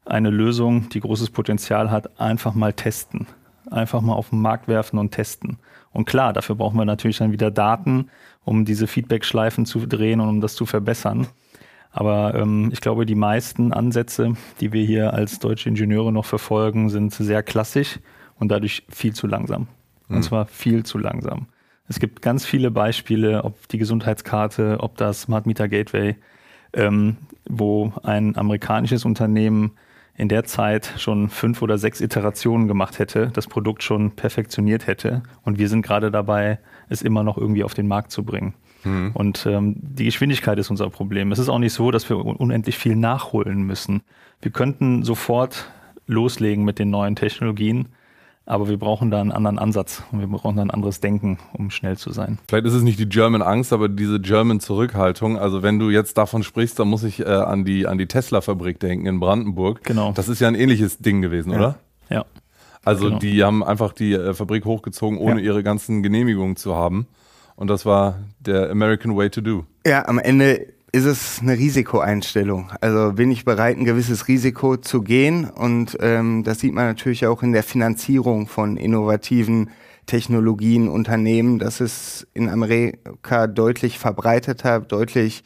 [0.06, 3.28] eine Lösung, die großes Potenzial hat, einfach mal testen.
[3.70, 5.58] Einfach mal auf den Markt werfen und testen.
[5.92, 8.10] Und klar, dafür brauchen wir natürlich dann wieder Daten,
[8.46, 11.28] um diese Feedback-Schleifen zu drehen und um das zu verbessern.
[11.92, 16.90] Aber ähm, ich glaube, die meisten Ansätze, die wir hier als deutsche Ingenieure noch verfolgen,
[16.90, 18.00] sind sehr klassisch
[18.36, 19.68] und dadurch viel zu langsam.
[20.08, 20.22] Und mhm.
[20.22, 21.48] zwar viel zu langsam.
[21.88, 26.16] Es gibt ganz viele Beispiele, ob die Gesundheitskarte, ob das Smart Meter Gateway,
[26.74, 29.72] ähm, wo ein amerikanisches Unternehmen
[30.18, 35.22] in der Zeit schon fünf oder sechs Iterationen gemacht hätte, das Produkt schon perfektioniert hätte.
[35.44, 38.56] Und wir sind gerade dabei, es immer noch irgendwie auf den Markt zu bringen.
[38.84, 39.12] Mhm.
[39.14, 41.32] Und ähm, die Geschwindigkeit ist unser Problem.
[41.32, 44.02] Es ist auch nicht so, dass wir unendlich viel nachholen müssen.
[44.42, 45.72] Wir könnten sofort
[46.08, 47.90] loslegen mit den neuen Technologien,
[48.48, 51.70] aber wir brauchen da einen anderen Ansatz und wir brauchen da ein anderes Denken, um
[51.70, 52.40] schnell zu sein.
[52.48, 55.38] Vielleicht ist es nicht die German Angst, aber diese German Zurückhaltung.
[55.38, 58.80] Also wenn du jetzt davon sprichst, dann muss ich äh, an die, an die Tesla-Fabrik
[58.80, 59.84] denken in Brandenburg.
[59.84, 60.14] Genau.
[60.14, 61.58] Das ist ja ein ähnliches Ding gewesen, ja.
[61.58, 61.80] oder?
[62.10, 62.26] Ja.
[62.86, 63.20] Also genau.
[63.20, 65.48] die haben einfach die äh, Fabrik hochgezogen, ohne ja.
[65.48, 67.08] ihre ganzen Genehmigungen zu haben.
[67.58, 69.66] Und das war der American Way to Do.
[69.86, 72.72] Ja, am Ende ist es eine Risikoeinstellung.
[72.82, 75.46] Also bin ich bereit, ein gewisses Risiko zu gehen.
[75.46, 79.70] Und ähm, das sieht man natürlich auch in der Finanzierung von innovativen
[80.06, 81.60] Technologien, Unternehmen.
[81.60, 85.44] Das ist in Amerika deutlich verbreiteter, deutlich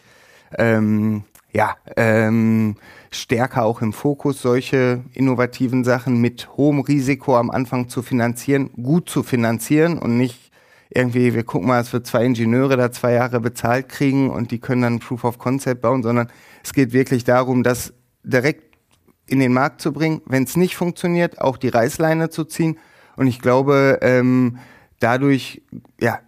[0.57, 1.23] ähm,
[1.53, 2.75] ja, ähm,
[3.09, 9.09] stärker auch im Fokus, solche innovativen Sachen mit hohem Risiko am Anfang zu finanzieren, gut
[9.09, 10.50] zu finanzieren und nicht
[10.93, 14.59] irgendwie, wir gucken mal, es wird zwei Ingenieure da zwei Jahre bezahlt kriegen und die
[14.59, 16.29] können dann Proof of Concept bauen, sondern
[16.63, 18.77] es geht wirklich darum, das direkt
[19.25, 22.77] in den Markt zu bringen, wenn es nicht funktioniert, auch die Reißleine zu ziehen.
[23.15, 24.57] Und ich glaube, ähm,
[24.99, 25.61] dadurch,
[25.99, 26.19] ja,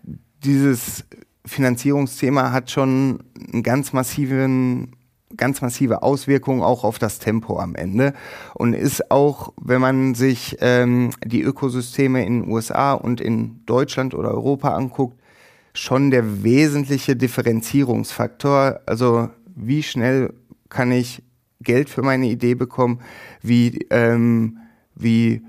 [0.44, 1.06] dieses
[1.46, 4.96] Finanzierungsthema hat schon einen ganz massiven
[5.38, 8.14] ganz massive Auswirkungen auch auf das Tempo am Ende
[8.54, 14.14] und ist auch, wenn man sich ähm, die Ökosysteme in den USA und in Deutschland
[14.14, 15.20] oder Europa anguckt,
[15.74, 18.82] schon der wesentliche Differenzierungsfaktor.
[18.86, 20.34] Also wie schnell
[20.70, 21.24] kann ich
[21.62, 23.00] Geld für meine Idee bekommen,
[23.42, 24.58] wie, ähm,
[24.96, 25.42] wie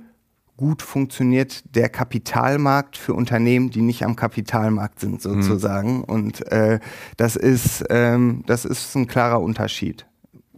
[0.56, 5.98] gut funktioniert der Kapitalmarkt für Unternehmen, die nicht am Kapitalmarkt sind, sozusagen.
[5.98, 6.04] Mhm.
[6.04, 6.78] Und äh,
[7.16, 10.06] das ist ähm, das ist ein klarer Unterschied.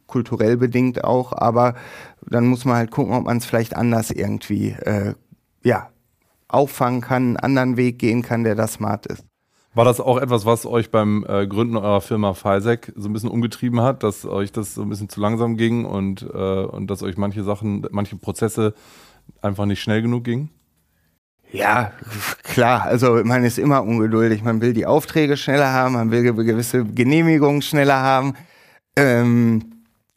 [0.07, 1.75] Kulturell bedingt auch, aber
[2.29, 5.15] dann muss man halt gucken, ob man es vielleicht anders irgendwie äh,
[5.65, 5.89] ja,
[6.49, 9.25] auffangen kann, einen anderen Weg gehen kann, der da smart ist.
[9.75, 13.29] War das auch etwas, was euch beim äh, Gründen eurer Firma FISEC so ein bisschen
[13.29, 17.03] umgetrieben hat, dass euch das so ein bisschen zu langsam ging und, äh, und dass
[17.03, 18.73] euch manche Sachen, manche Prozesse
[19.43, 20.51] einfach nicht schnell genug ging?
[21.53, 21.93] Ja,
[22.43, 22.83] klar.
[22.85, 24.43] Also man ist immer ungeduldig.
[24.43, 28.35] Man will die Aufträge schneller haben, man will gewisse Genehmigungen schneller haben.
[28.97, 29.73] Ähm,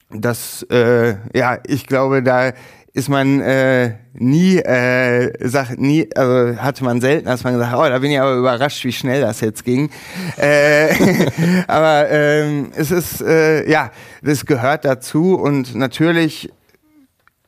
[0.09, 2.51] das, äh, ja, ich glaube, da
[2.93, 7.87] ist man äh, nie, äh, sagt, nie, also hatte man selten, dass man gesagt, oh,
[7.87, 9.89] da bin ich aber überrascht, wie schnell das jetzt ging.
[10.37, 10.89] äh,
[11.67, 13.91] aber ähm, es ist, äh, ja,
[14.23, 16.49] das gehört dazu und natürlich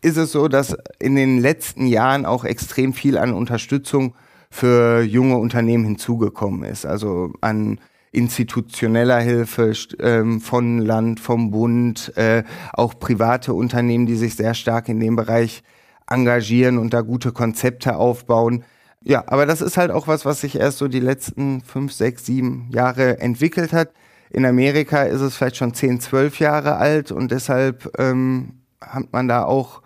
[0.02, 4.16] ist es so, dass in den letzten Jahren auch extrem viel an Unterstützung
[4.50, 6.86] für junge Unternehmen hinzugekommen ist.
[6.86, 7.80] Also an
[8.12, 14.90] institutioneller Hilfe ähm, von Land, vom Bund, äh, auch private Unternehmen, die sich sehr stark
[14.90, 15.64] in dem Bereich
[16.10, 18.66] engagieren und da gute Konzepte aufbauen.
[19.04, 22.26] Ja, aber das ist halt auch was, was sich erst so die letzten fünf, sechs,
[22.26, 23.92] sieben Jahre entwickelt hat.
[24.30, 29.28] In Amerika ist es vielleicht schon zehn, zwölf Jahre alt und deshalb ähm, hat man
[29.28, 29.81] da auch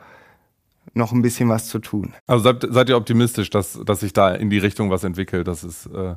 [0.95, 2.13] noch ein bisschen was zu tun.
[2.25, 5.47] Also seid, seid ihr optimistisch, dass, dass sich da in die Richtung was entwickelt?
[5.47, 6.15] Das ist äh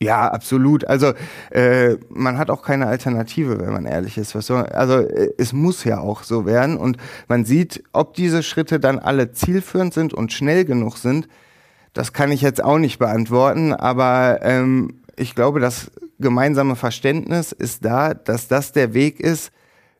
[0.00, 0.86] ja, absolut.
[0.86, 1.12] Also
[1.50, 4.34] äh, man hat auch keine Alternative, wenn man ehrlich ist.
[4.34, 6.96] Was so, also äh, es muss ja auch so werden und
[7.28, 11.28] man sieht, ob diese Schritte dann alle zielführend sind und schnell genug sind.
[11.92, 17.84] Das kann ich jetzt auch nicht beantworten, aber ähm, ich glaube, das gemeinsame Verständnis ist
[17.84, 19.52] da, dass das der Weg ist,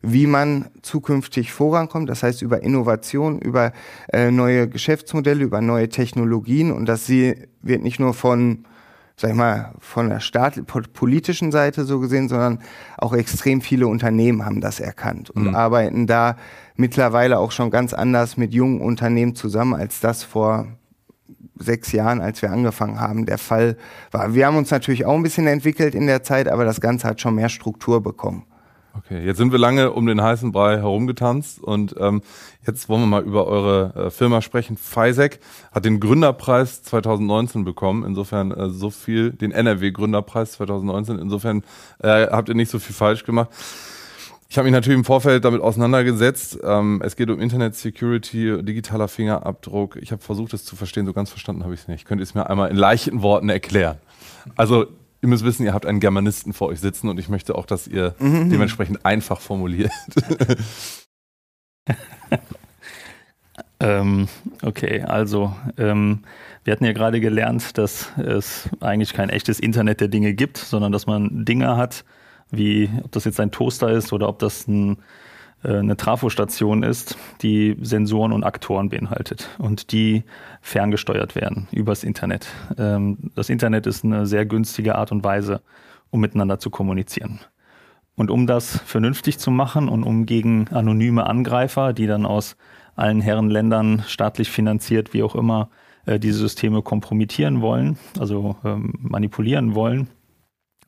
[0.04, 3.72] wie man zukünftig vorankommt, das heißt über Innovation, über
[4.12, 8.66] äh, neue Geschäftsmodelle, über neue Technologien und dass sie wird nicht nur von
[9.16, 10.60] sag ich mal, von der Staat
[10.92, 12.58] politischen Seite so gesehen, sondern
[12.98, 15.54] auch extrem viele Unternehmen haben das erkannt und mhm.
[15.54, 16.36] arbeiten da
[16.74, 20.66] mittlerweile auch schon ganz anders mit jungen Unternehmen zusammen, als das vor
[21.56, 23.76] sechs Jahren, als wir angefangen haben, der Fall
[24.10, 24.34] war.
[24.34, 27.20] Wir haben uns natürlich auch ein bisschen entwickelt in der Zeit, aber das Ganze hat
[27.20, 28.44] schon mehr Struktur bekommen.
[28.96, 32.22] Okay, jetzt sind wir lange um den heißen Brei herumgetanzt und ähm,
[32.64, 34.76] jetzt wollen wir mal über eure äh, Firma sprechen.
[34.76, 35.40] FISEC
[35.72, 41.64] hat den Gründerpreis 2019 bekommen, insofern äh, so viel, den NRW Gründerpreis 2019, insofern
[41.98, 43.50] äh, habt ihr nicht so viel falsch gemacht.
[44.48, 46.59] Ich habe mich natürlich im Vorfeld damit auseinandergesetzt.
[46.62, 49.96] Ähm, es geht um Internet Security, digitaler Fingerabdruck.
[49.96, 52.04] Ich habe versucht, es zu verstehen, so ganz verstanden habe ich es nicht.
[52.04, 53.98] Könnt ihr es mir einmal in leichten Worten erklären?
[54.54, 54.87] Also
[55.24, 57.88] ihr müsst wissen, ihr habt einen Germanisten vor euch sitzen und ich möchte auch, dass
[57.88, 58.50] ihr mhm.
[58.50, 59.90] dementsprechend einfach formuliert.
[63.80, 64.28] ähm,
[64.60, 66.24] okay, also ähm,
[66.62, 70.92] wir hatten ja gerade gelernt, dass es eigentlich kein echtes Internet der Dinge gibt, sondern
[70.92, 72.04] dass man Dinge hat,
[72.50, 74.98] wie ob das jetzt ein Toaster ist oder ob das ein
[75.68, 80.24] eine Trafostation ist, die Sensoren und Aktoren beinhaltet und die
[80.61, 82.48] ferngesteuert werden übers Internet.
[82.79, 85.62] Ähm, das Internet ist eine sehr günstige Art und Weise,
[86.11, 87.40] um miteinander zu kommunizieren.
[88.16, 92.57] Und um das vernünftig zu machen und um gegen anonyme Angreifer, die dann aus
[92.94, 95.70] allen Herrenländern staatlich finanziert, wie auch immer,
[96.07, 100.09] äh, diese Systeme kompromittieren wollen, also ähm, manipulieren wollen,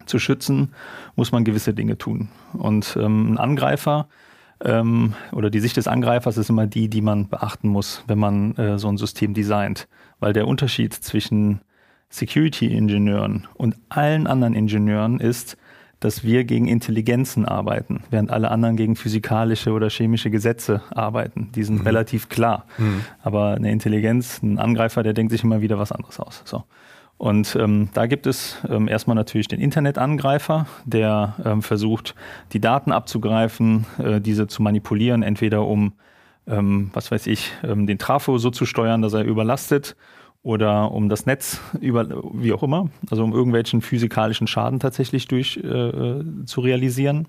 [0.05, 0.73] zu schützen,
[1.17, 2.29] muss man gewisse Dinge tun.
[2.53, 4.09] Und ähm, ein Angreifer
[4.64, 8.57] ähm, oder die Sicht des Angreifers ist immer die, die man beachten muss, wenn man
[8.57, 9.88] äh, so ein System designt.
[10.19, 11.61] Weil der Unterschied zwischen
[12.09, 15.57] Security-Ingenieuren und allen anderen Ingenieuren ist,
[16.01, 21.51] dass wir gegen Intelligenzen arbeiten, während alle anderen gegen physikalische oder chemische Gesetze arbeiten.
[21.55, 21.87] Die sind mhm.
[21.87, 22.66] relativ klar.
[22.77, 23.01] Mhm.
[23.23, 26.42] Aber eine Intelligenz, ein Angreifer, der denkt sich immer wieder was anderes aus.
[26.45, 26.64] So.
[27.18, 32.14] Und ähm, da gibt es ähm, erstmal natürlich den Internetangreifer, der ähm, versucht,
[32.52, 35.94] die Daten abzugreifen, äh, diese zu manipulieren, entweder um,
[36.46, 39.96] ähm, was weiß ich, ähm, den Trafo so zu steuern, dass er überlastet
[40.42, 45.59] oder um das Netz über, wie auch immer, also um irgendwelchen physikalischen Schaden tatsächlich durch
[45.64, 47.29] äh, äh zu realisieren.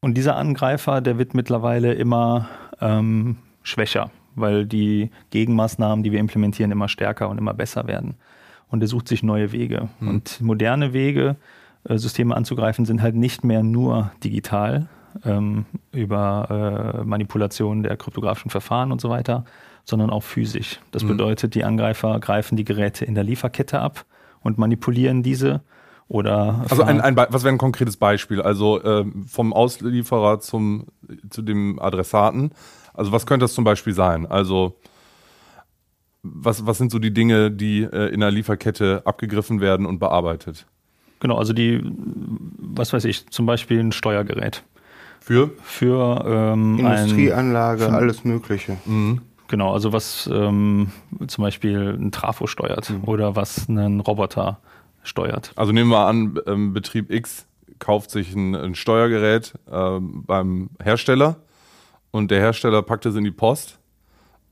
[0.00, 2.48] Und dieser Angreifer, der wird mittlerweile immer
[2.80, 8.16] ähm, schwächer, weil die Gegenmaßnahmen, die wir implementieren, immer stärker und immer besser werden
[8.68, 9.88] und er sucht sich neue Wege.
[10.00, 10.08] Mhm.
[10.08, 11.36] Und moderne Wege,
[11.84, 14.88] äh, Systeme anzugreifen, sind halt nicht mehr nur digital
[15.24, 19.44] ähm, über äh, Manipulation der kryptografischen Verfahren und so weiter,
[19.84, 20.80] sondern auch physisch.
[20.90, 21.08] Das mhm.
[21.08, 24.04] bedeutet, die Angreifer greifen die Geräte in der Lieferkette ab
[24.40, 25.62] und manipulieren diese.
[26.08, 28.40] Oder also ein, ein was wäre ein konkretes Beispiel?
[28.40, 30.86] Also äh, vom Auslieferer zum
[31.30, 32.52] zu dem Adressaten.
[32.94, 34.24] Also was könnte das zum Beispiel sein?
[34.24, 34.76] Also
[36.34, 40.66] was, was sind so die Dinge, die äh, in der Lieferkette abgegriffen werden und bearbeitet?
[41.20, 44.62] Genau, also die, was weiß ich, zum Beispiel ein Steuergerät.
[45.20, 45.50] Für?
[45.62, 48.76] Für ähm, Industrieanlage, ein, für, alles Mögliche.
[48.84, 49.22] Mhm.
[49.48, 50.92] Genau, also was ähm,
[51.26, 53.04] zum Beispiel ein Trafo steuert mhm.
[53.04, 54.58] oder was einen Roboter
[55.02, 55.52] steuert.
[55.56, 57.46] Also nehmen wir an, ähm, Betrieb X
[57.78, 61.36] kauft sich ein, ein Steuergerät äh, beim Hersteller
[62.10, 63.78] und der Hersteller packt es in die Post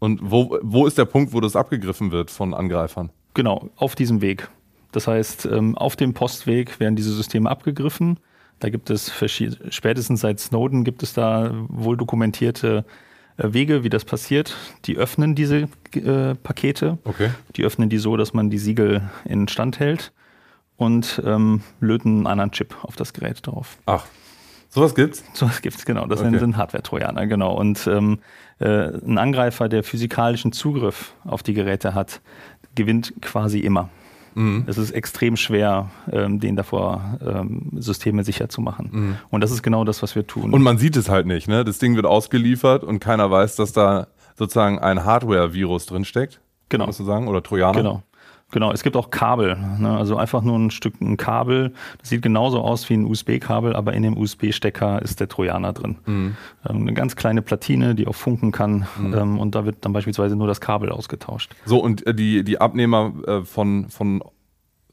[0.04, 3.08] und wo, wo ist der Punkt, wo das abgegriffen wird von Angreifern?
[3.32, 4.48] Genau, auf diesem Weg.
[4.92, 8.20] Das heißt, ähm, auf dem Postweg werden diese Systeme abgegriffen.
[8.60, 9.10] Da gibt es
[9.70, 12.84] spätestens seit Snowden gibt es da wohl dokumentierte
[13.38, 14.54] äh, Wege, wie das passiert.
[14.84, 16.98] Die öffnen diese äh, Pakete.
[17.04, 17.30] Okay.
[17.56, 20.12] Die öffnen die so, dass man die Siegel in Stand hält
[20.76, 23.78] und ähm, löten einen anderen Chip auf das Gerät drauf.
[23.86, 24.06] Ach.
[24.74, 25.22] Sowas gibt's?
[25.34, 26.06] Sowas gibt's, genau.
[26.06, 26.36] Das okay.
[26.36, 27.54] sind Hardware-Trojaner, genau.
[27.54, 28.18] Und ähm,
[28.58, 32.20] äh, ein Angreifer, der physikalischen Zugriff auf die Geräte hat,
[32.74, 33.88] gewinnt quasi immer.
[34.34, 34.64] Mhm.
[34.66, 38.90] Es ist extrem schwer, ähm, den davor ähm, Systeme sicher zu machen.
[38.92, 39.16] Mhm.
[39.30, 40.52] Und das ist genau das, was wir tun.
[40.52, 41.64] Und man sieht es halt nicht, ne?
[41.64, 46.40] Das Ding wird ausgeliefert und keiner weiß, dass da sozusagen ein Hardware-Virus drinsteckt.
[46.68, 46.86] Genau.
[46.86, 47.28] Musst du sagen?
[47.28, 47.78] Oder Trojaner.
[47.78, 48.02] Genau.
[48.50, 49.56] Genau, es gibt auch Kabel.
[49.78, 49.96] Ne?
[49.96, 51.72] Also einfach nur ein Stück ein Kabel.
[51.98, 55.96] Das sieht genauso aus wie ein USB-Kabel, aber in dem USB-Stecker ist der Trojaner drin.
[56.06, 56.36] Mhm.
[56.68, 58.86] Ähm, eine ganz kleine Platine, die auch funken kann.
[58.96, 59.14] Mhm.
[59.14, 61.52] Ähm, und da wird dann beispielsweise nur das Kabel ausgetauscht.
[61.64, 64.22] So, und äh, die, die Abnehmer äh, von, von,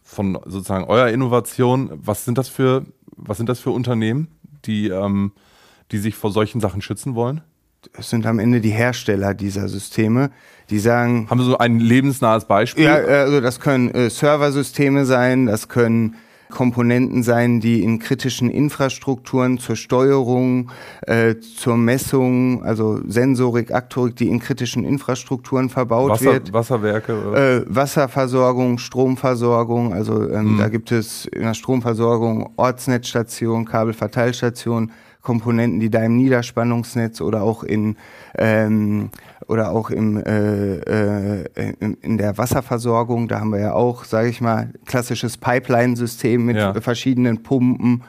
[0.02, 2.86] von sozusagen eurer Innovation, was sind das für,
[3.16, 4.30] was sind das für Unternehmen,
[4.66, 5.34] die, ähm,
[5.92, 7.42] die sich vor solchen Sachen schützen wollen?
[7.98, 10.32] Es sind am Ende die Hersteller dieser Systeme,
[10.70, 11.28] die sagen.
[11.30, 12.86] Haben wir so ein lebensnahes Beispiel?
[12.86, 16.16] Ja, also das können äh, Serversysteme sein, das können
[16.52, 20.70] Komponenten sein, die in kritischen Infrastrukturen zur Steuerung,
[21.04, 26.54] äh, zur Messung, also Sensorik, Aktorik, die in kritischen Infrastrukturen verbaut Wasser, wird.
[26.54, 27.66] Wasserwerke?
[27.68, 30.58] Äh, Wasserversorgung, Stromversorgung, also ähm, hm.
[30.60, 34.92] da gibt es in der Stromversorgung Ortsnetzstation, Kabelverteilstation,
[35.22, 37.96] Komponenten, die da im Niederspannungsnetz oder auch in
[38.38, 39.10] ähm,
[39.48, 44.40] oder auch im, äh, äh, in, der Wasserversorgung, da haben wir ja auch, sage ich
[44.40, 46.74] mal, klassisches Pipeline-System mit ja.
[46.80, 48.04] verschiedenen Pumpen.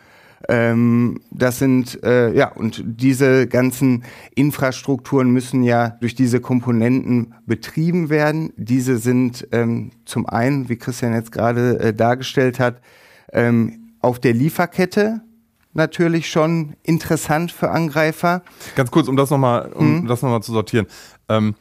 [0.49, 8.09] Ähm, das sind, äh, ja, und diese ganzen Infrastrukturen müssen ja durch diese Komponenten betrieben
[8.09, 8.53] werden.
[8.57, 12.81] Diese sind ähm, zum einen, wie Christian jetzt gerade äh, dargestellt hat,
[13.33, 15.23] ähm, auf der Lieferkette
[15.73, 18.43] natürlich schon interessant für Angreifer.
[18.77, 20.07] Ganz kurz, um das nochmal, um mhm.
[20.07, 20.87] das nochmal zu sortieren.
[21.29, 21.55] Ähm,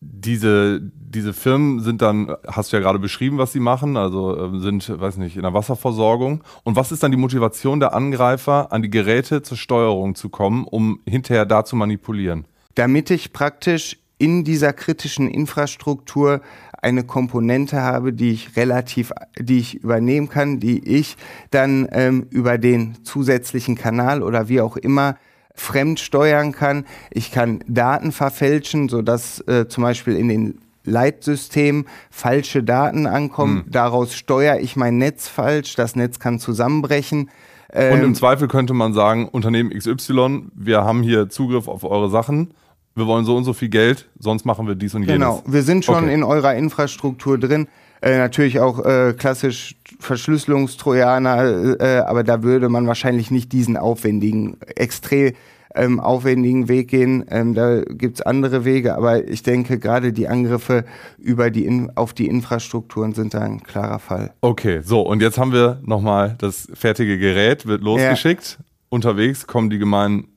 [0.00, 4.60] diese, diese Firmen sind dann, hast du ja gerade beschrieben, was sie machen, also äh,
[4.60, 6.44] sind, weiß nicht, in der Wasserversorgung.
[6.62, 10.64] Und was ist dann die Motivation der Angreifer, an die Geräte zur Steuerung zu kommen,
[10.64, 12.46] um hinterher da zu manipulieren?
[12.74, 16.40] Damit ich praktisch in dieser kritischen Infrastruktur
[16.84, 21.16] eine Komponente habe, die ich relativ, die ich übernehmen kann, die ich
[21.50, 25.16] dann ähm, über den zusätzlichen Kanal oder wie auch immer
[25.54, 26.84] fremd steuern kann.
[27.10, 33.64] Ich kann Daten verfälschen, sodass äh, zum Beispiel in den Leitsystemen falsche Daten ankommen.
[33.64, 33.70] Hm.
[33.70, 35.76] Daraus steuere ich mein Netz falsch.
[35.76, 37.30] Das Netz kann zusammenbrechen.
[37.72, 42.10] Und im ähm, Zweifel könnte man sagen, Unternehmen XY, wir haben hier Zugriff auf eure
[42.10, 42.52] Sachen
[42.94, 45.14] wir wollen so und so viel Geld, sonst machen wir dies und jenes.
[45.14, 46.14] Genau, wir sind schon okay.
[46.14, 47.68] in eurer Infrastruktur drin.
[48.00, 54.58] Äh, natürlich auch äh, klassisch Verschlüsselungstrojaner, äh, aber da würde man wahrscheinlich nicht diesen aufwendigen,
[54.76, 55.32] extrem
[55.74, 57.24] ähm, aufwendigen Weg gehen.
[57.30, 60.84] Ähm, da gibt's andere Wege, aber ich denke, gerade die Angriffe
[61.18, 64.32] über die in, auf die Infrastrukturen sind da ein klarer Fall.
[64.40, 68.58] Okay, so und jetzt haben wir nochmal das fertige Gerät, wird losgeschickt.
[68.58, 68.64] Ja.
[68.90, 70.28] Unterwegs kommen die gemeinen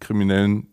[0.00, 0.68] Kriminellen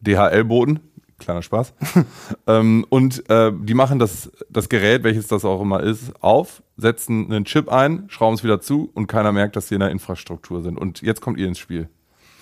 [0.00, 0.80] DHL-Boten,
[1.20, 1.74] Kleiner Spaß.
[2.48, 7.30] ähm, und äh, die machen das, das Gerät, welches das auch immer ist, auf, setzen
[7.30, 10.62] einen Chip ein, schrauben es wieder zu und keiner merkt, dass sie in der Infrastruktur
[10.62, 10.78] sind.
[10.78, 11.88] Und jetzt kommt ihr ins Spiel.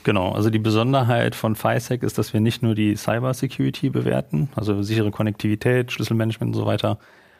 [0.04, 4.48] Genau, also die Besonderheit von FISEC ist, dass wir nicht nur die Cyber Security bewerten,
[4.54, 6.98] also sichere Konnektivität, Schlüsselmanagement und so weiter,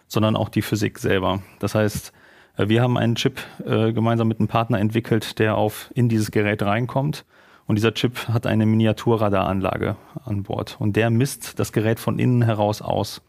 [0.09, 1.41] sondern auch die Physik selber.
[1.61, 2.13] Das heißt,
[2.57, 6.31] äh, wir haben einen Chip äh, gemeinsam mit einem Partner entwickelt, der auf in dieses
[6.33, 7.25] Gerät reinkommt.
[7.69, 10.77] Und dieser Chip hat eine Miniaturradaranlage an Bord.
[10.81, 13.21] Und der misst das Gerät von innen heraus aus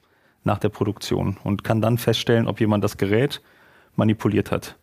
[0.45, 3.41] nach der Produktion und kann dann feststellen, ob jemand das Gerät
[3.97, 4.77] manipuliert hat.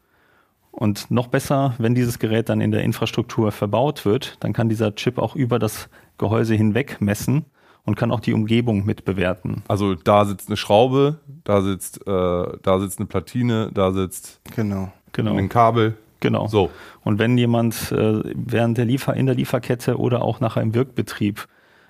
[0.70, 4.94] Und noch besser, wenn dieses Gerät dann in der Infrastruktur verbaut wird, dann kann dieser
[4.94, 5.88] Chip auch über das
[6.18, 7.46] Gehäuse hinweg messen
[7.86, 9.62] und kann auch die Umgebung mit bewerten.
[9.68, 14.92] Also da sitzt eine Schraube, da sitzt, äh, da sitzt eine Platine, da sitzt Genau.
[15.12, 15.34] Genau.
[15.34, 15.96] ein Kabel.
[16.26, 16.48] Genau.
[16.48, 16.70] So.
[17.04, 21.46] Und wenn jemand äh, während der Liefer in der Lieferkette oder auch nachher im Wirkbetrieb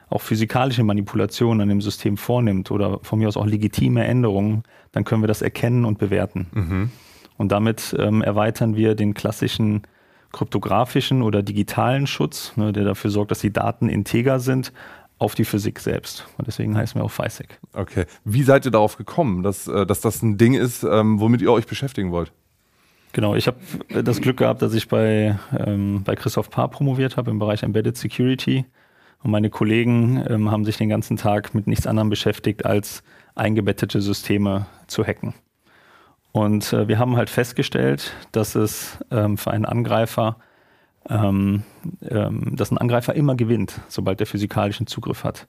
[0.09, 5.05] auch physikalische Manipulationen an dem System vornimmt oder von mir aus auch legitime Änderungen, dann
[5.05, 6.47] können wir das erkennen und bewerten.
[6.53, 6.91] Mhm.
[7.39, 9.83] Und damit ähm, erweitern wir den klassischen
[10.33, 14.73] kryptografischen oder digitalen Schutz, ne, der dafür sorgt, dass die Daten integer sind,
[15.19, 16.27] auf die Physik selbst.
[16.37, 17.59] Und deswegen heißen wir auch FISEC.
[17.73, 18.05] Okay.
[18.25, 21.53] Wie seid ihr darauf gekommen, dass, äh, dass das ein Ding ist, ähm, womit ihr
[21.53, 22.33] euch beschäftigen wollt?
[23.13, 23.59] Genau, ich habe
[24.03, 27.97] das Glück gehabt, dass ich bei, ähm, bei Christoph Paar promoviert habe im Bereich Embedded
[27.97, 28.67] Security.
[29.23, 33.03] Und meine Kollegen ähm, haben sich den ganzen Tag mit nichts anderem beschäftigt, als
[33.35, 35.35] eingebettete Systeme zu hacken.
[36.33, 40.37] Und äh, wir haben halt festgestellt, dass es ähm, für einen Angreifer,
[41.09, 41.63] ähm,
[42.03, 45.47] ähm, dass ein Angreifer immer gewinnt, sobald er physikalischen Zugriff hat.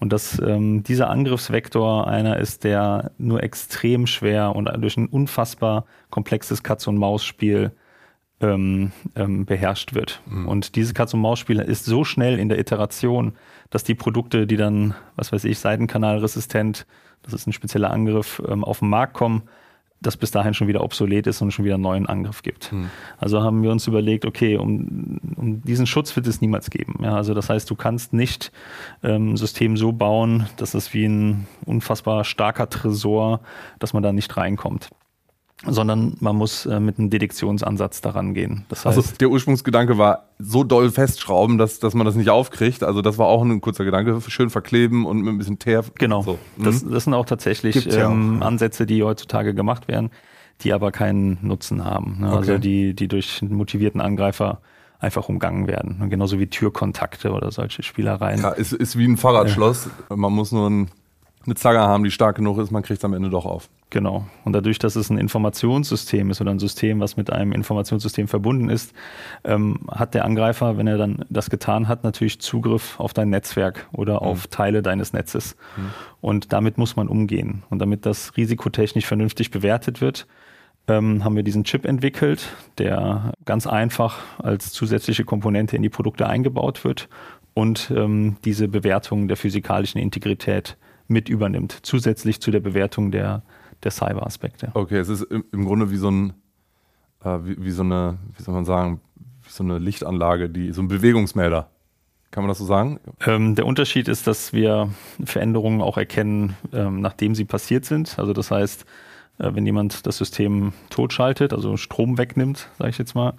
[0.00, 5.86] Und dass ähm, dieser Angriffsvektor einer ist, der nur extrem schwer und durch ein unfassbar
[6.10, 7.72] komplexes Katz-und-Maus-Spiel
[8.40, 10.20] ähm, ähm, beherrscht wird.
[10.46, 13.34] Und dieses Katz-und-Maus-Spiel ist so schnell in der Iteration,
[13.70, 16.86] dass die Produkte, die dann, was weiß ich, Seitenkanalresistent,
[17.22, 19.44] das ist ein spezieller Angriff, ähm, auf den Markt kommen,
[20.06, 22.72] das bis dahin schon wieder obsolet ist und schon wieder einen neuen Angriff gibt.
[23.18, 27.00] Also haben wir uns überlegt, okay, um, um diesen Schutz wird es niemals geben.
[27.02, 28.52] Ja, also das heißt, du kannst nicht
[29.02, 33.40] ähm, ein System so bauen, dass es wie ein unfassbar starker Tresor,
[33.78, 34.90] dass man da nicht reinkommt.
[35.66, 38.66] Sondern man muss äh, mit einem Detektionsansatz daran gehen.
[38.68, 42.82] Das heißt, Also der Ursprungsgedanke war so doll festschrauben, dass, dass man das nicht aufkriegt.
[42.82, 44.20] Also das war auch ein kurzer Gedanke.
[44.28, 45.84] Schön verkleben und mit ein bisschen Teer.
[45.96, 46.22] Genau.
[46.22, 46.38] So.
[46.58, 46.90] Das, Mhm.
[46.90, 48.46] das sind auch tatsächlich ja ähm, auch, ja.
[48.48, 50.10] Ansätze, die heutzutage gemacht werden,
[50.62, 52.18] die aber keinen Nutzen haben.
[52.20, 52.30] Ne?
[52.30, 52.60] Also Okay.
[52.60, 54.60] die, die durch einen motivierten Angreifer
[54.98, 55.98] einfach umgangen werden.
[56.02, 58.42] Und genauso wie Türkontakte oder solche Spielereien.
[58.42, 59.88] Ja, ist, ist wie ein Fahrradschloss.
[60.14, 60.88] Man muss nur ein,
[61.46, 63.68] eine Zange haben, die stark genug ist, man kriegt es am Ende doch auf.
[63.94, 64.26] Genau.
[64.42, 68.68] Und dadurch, dass es ein Informationssystem ist oder ein System, was mit einem Informationssystem verbunden
[68.68, 68.92] ist,
[69.44, 73.86] ähm, hat der Angreifer, wenn er dann das getan hat, natürlich Zugriff auf dein Netzwerk
[73.92, 75.54] oder auf Teile deines Netzes.
[76.20, 77.62] Und damit muss man umgehen.
[77.70, 80.26] Und damit das risikotechnisch vernünftig bewertet wird,
[80.88, 86.26] ähm, haben wir diesen Chip entwickelt, der ganz einfach als zusätzliche Komponente in die Produkte
[86.26, 87.08] eingebaut wird
[87.54, 90.76] und ähm, diese Bewertung der physikalischen Integrität
[91.06, 93.42] mit übernimmt, zusätzlich zu der Bewertung der,
[93.84, 94.70] der Cyber-Aspekte.
[94.74, 96.34] Okay, es ist im, im Grunde wie so ein,
[97.24, 99.00] äh, wie, wie so eine, wie soll man sagen,
[99.48, 101.70] so eine Lichtanlage, die, so ein Bewegungsmelder.
[102.30, 102.98] Kann man das so sagen?
[103.26, 104.88] Ähm, der Unterschied ist, dass wir
[105.24, 108.18] Veränderungen auch erkennen, ähm, nachdem sie passiert sind.
[108.18, 108.84] Also das heißt,
[109.38, 113.34] äh, wenn jemand das System totschaltet, also Strom wegnimmt, sage ich jetzt mal,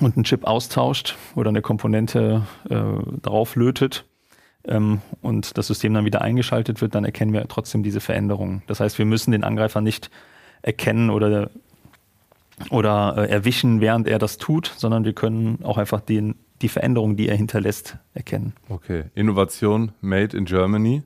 [0.00, 4.04] und einen Chip austauscht oder eine Komponente äh, drauf lötet
[4.64, 8.62] ähm, und das System dann wieder eingeschaltet wird, dann erkennen wir trotzdem diese Veränderungen.
[8.66, 10.10] Das heißt, wir müssen den Angreifer nicht
[10.62, 11.50] erkennen oder,
[12.70, 17.16] oder äh, erwischen, während er das tut, sondern wir können auch einfach den, die Veränderungen,
[17.16, 18.52] die er hinterlässt, erkennen.
[18.68, 21.02] Okay, Innovation made in Germany.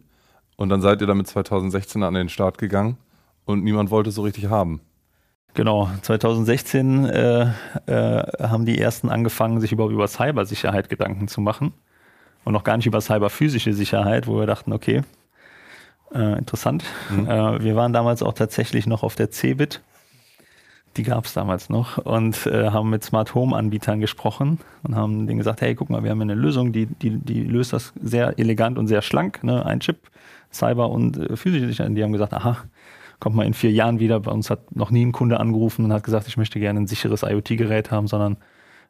[0.56, 2.96] Und dann seid ihr damit 2016 an den Start gegangen
[3.44, 4.80] und niemand wollte es so richtig haben.
[5.54, 7.42] Genau, 2016 äh,
[7.86, 11.72] äh, haben die ersten angefangen, sich überhaupt über Cybersicherheit Gedanken zu machen.
[12.44, 15.02] Und noch gar nicht über cyberphysische Sicherheit, wo wir dachten, okay,
[16.14, 16.84] äh, interessant.
[17.10, 19.80] Äh, wir waren damals auch tatsächlich noch auf der Cebit.
[20.96, 25.26] Die gab es damals noch und äh, haben mit Smart Home Anbietern gesprochen und haben
[25.26, 28.38] denen gesagt, hey, guck mal, wir haben eine Lösung, die, die, die löst das sehr
[28.38, 29.42] elegant und sehr schlank.
[29.42, 29.66] Ne?
[29.66, 30.08] Ein Chip,
[30.52, 31.96] Cyber und äh, physische Sicherheit.
[31.96, 32.58] Die haben gesagt, aha,
[33.18, 34.20] kommt mal in vier Jahren wieder.
[34.20, 36.86] Bei uns hat noch nie ein Kunde angerufen und hat gesagt, ich möchte gerne ein
[36.86, 38.36] sicheres IoT-Gerät haben, sondern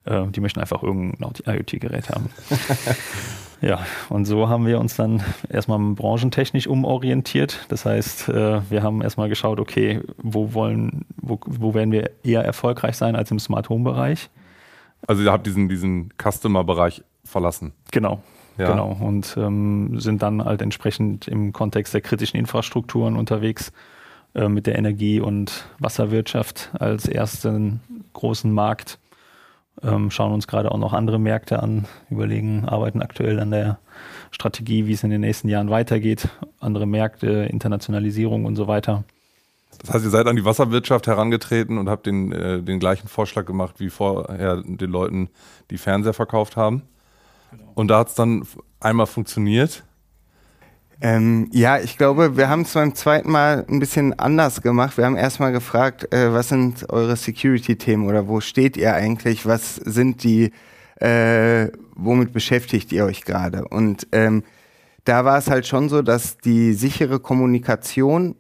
[0.05, 2.30] äh, die möchten einfach irgendein IoT-Gerät haben.
[3.61, 7.66] ja, und so haben wir uns dann erstmal branchentechnisch umorientiert.
[7.68, 12.44] Das heißt, äh, wir haben erstmal geschaut, okay, wo wollen, wo, wo werden wir eher
[12.44, 14.30] erfolgreich sein als im Smart Home Bereich?
[15.07, 17.72] Also ihr habt diesen, diesen Customer-Bereich verlassen.
[17.90, 18.22] Genau.
[18.57, 18.70] Ja.
[18.70, 18.96] Genau.
[19.00, 23.72] Und ähm, sind dann halt entsprechend im Kontext der kritischen Infrastrukturen unterwegs
[24.34, 27.80] äh, mit der Energie- und Wasserwirtschaft als ersten
[28.12, 28.98] großen Markt.
[29.83, 33.79] Ähm, schauen uns gerade auch noch andere Märkte an, überlegen, arbeiten aktuell an der
[34.31, 36.29] Strategie, wie es in den nächsten Jahren weitergeht,
[36.61, 39.05] andere Märkte, Internationalisierung und so weiter.
[39.81, 43.45] Das heißt, ihr seid an die Wasserwirtschaft herangetreten und habt den, äh, den gleichen Vorschlag
[43.45, 45.29] gemacht, wie vorher den Leuten
[45.70, 46.83] die Fernseher verkauft haben.
[47.51, 47.64] Genau.
[47.75, 48.47] Und da hat es dann
[48.81, 49.83] einmal funktioniert.
[51.05, 54.96] Ähm, ja, ich glaube, wir haben es beim zweiten Mal ein bisschen anders gemacht.
[54.96, 59.44] Wir haben erstmal gefragt, äh, was sind eure Security-Themen oder wo steht ihr eigentlich?
[59.44, 60.50] Was sind die,
[60.96, 63.68] äh, womit beschäftigt ihr euch gerade?
[63.68, 64.44] Und ähm,
[65.05, 68.36] da war es halt schon so, dass die sichere Kommunikation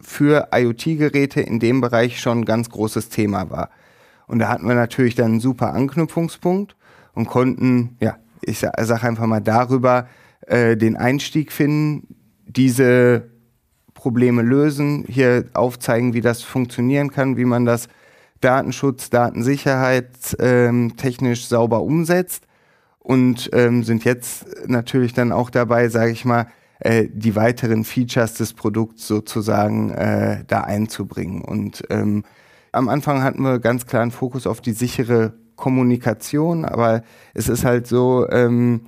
[0.00, 3.68] für IoT-Geräte in dem Bereich schon ein ganz großes Thema war.
[4.26, 6.74] Und da hatten wir natürlich dann einen super Anknüpfungspunkt
[7.12, 10.06] und konnten, ja, ich sage einfach mal darüber,
[10.52, 12.14] äh, den Einstieg finden,
[12.46, 13.30] diese
[13.94, 17.88] Probleme lösen, hier aufzeigen, wie das funktionieren kann, wie man das
[18.42, 22.46] Datenschutz, Datensicherheit ähm, technisch sauber umsetzt
[22.98, 26.48] und ähm, sind jetzt natürlich dann auch dabei, sage ich mal,
[26.80, 31.40] äh, die weiteren Features des Produkts sozusagen äh, da einzubringen.
[31.40, 32.24] Und ähm,
[32.72, 37.64] am Anfang hatten wir ganz klar einen Fokus auf die sichere Kommunikation, aber es ist
[37.64, 38.82] halt so, ähm,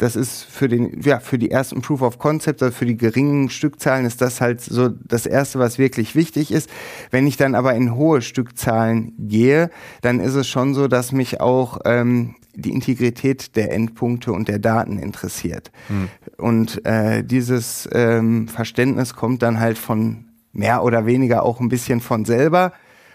[0.00, 3.50] das ist für den, ja, für die ersten Proof of Concept, also für die geringen
[3.50, 6.70] Stückzahlen ist das halt so das erste, was wirklich wichtig ist.
[7.10, 9.70] Wenn ich dann aber in hohe Stückzahlen gehe,
[10.00, 14.58] dann ist es schon so, dass mich auch ähm, die Integrität der Endpunkte und der
[14.58, 15.70] Daten interessiert.
[15.90, 16.08] Mhm.
[16.38, 22.00] Und äh, dieses ähm, Verständnis kommt dann halt von mehr oder weniger auch ein bisschen
[22.00, 22.72] von selber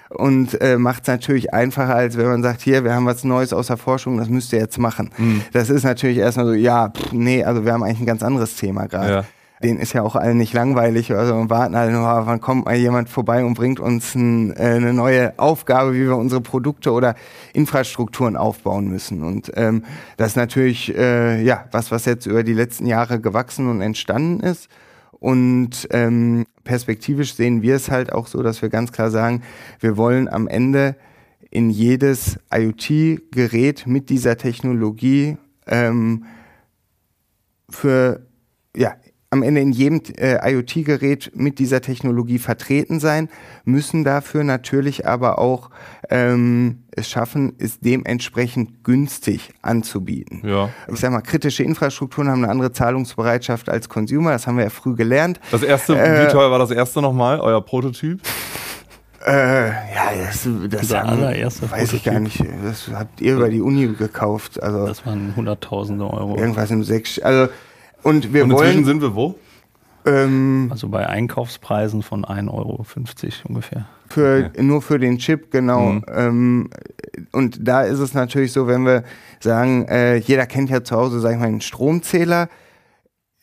[0.09, 3.53] und äh, macht es natürlich einfacher, als wenn man sagt, hier, wir haben was Neues
[3.53, 5.09] aus der Forschung, das müsst ihr jetzt machen.
[5.17, 5.41] Mhm.
[5.53, 8.55] Das ist natürlich erstmal so, ja, pff, nee, also wir haben eigentlich ein ganz anderes
[8.55, 9.11] Thema gerade.
[9.11, 9.23] Ja.
[9.63, 12.75] Den ist ja auch allen nicht langweilig, also wir warten alle nur, wann kommt mal
[12.75, 17.15] jemand vorbei und bringt uns ein, äh, eine neue Aufgabe, wie wir unsere Produkte oder
[17.53, 19.23] Infrastrukturen aufbauen müssen.
[19.23, 19.83] Und ähm,
[20.17, 24.41] das ist natürlich äh, ja was, was jetzt über die letzten Jahre gewachsen und entstanden
[24.41, 24.67] ist.
[25.19, 29.41] Und ähm, perspektivisch sehen wir es halt auch so, dass wir ganz klar sagen,
[29.79, 30.97] wir wollen am Ende
[31.49, 35.37] in jedes IoT-Gerät mit dieser Technologie
[35.67, 36.25] ähm,
[37.69, 38.27] für
[38.75, 38.95] ja,
[39.29, 43.29] am Ende in jedem äh, IoT-Gerät mit dieser Technologie vertreten sein,
[43.65, 45.69] müssen dafür natürlich aber auch
[46.09, 50.41] ähm, es schaffen, es dementsprechend günstig anzubieten.
[50.47, 50.69] Ja.
[50.91, 54.69] Ich sag mal, kritische Infrastrukturen haben eine andere Zahlungsbereitschaft als Consumer, das haben wir ja
[54.69, 55.39] früh gelernt.
[55.51, 58.21] Das erste, äh, wie teuer war das erste nochmal, euer Prototyp?
[59.25, 61.93] Äh, ja, das, das haben, allererste weiß Prototyp.
[61.93, 62.43] ich gar nicht.
[62.63, 64.61] Das habt ihr über die Uni gekauft.
[64.61, 66.37] Also das waren hunderttausende Euro.
[66.37, 67.17] Irgendwas im sechs.
[67.17, 67.51] Also
[68.05, 68.67] und wir und wollen.
[68.67, 69.35] Inzwischen sind wir wo?
[70.05, 72.85] Ähm, also bei Einkaufspreisen von 1,50 Euro
[73.49, 73.87] ungefähr.
[74.09, 74.63] Für, okay.
[74.63, 75.93] Nur für den Chip, genau.
[75.93, 76.05] Mhm.
[76.13, 76.69] Ähm,
[77.31, 79.03] und da ist es natürlich so, wenn wir
[79.39, 82.49] sagen, äh, jeder kennt ja zu Hause, sag ich mal, einen Stromzähler.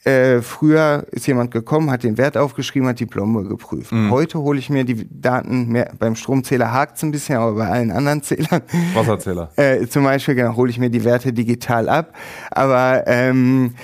[0.05, 3.91] Äh, früher ist jemand gekommen, hat den Wert aufgeschrieben, hat die Plombe geprüft.
[3.91, 4.11] Mhm.
[4.11, 7.69] Heute hole ich mir die Daten mehr, beim Stromzähler hakt es ein bisschen, aber bei
[7.69, 8.63] allen anderen Zählern.
[8.95, 9.51] Wasserzähler.
[9.57, 12.15] Äh, zum Beispiel, genau, hole ich mir die Werte digital ab.
[12.51, 13.75] Aber ähm,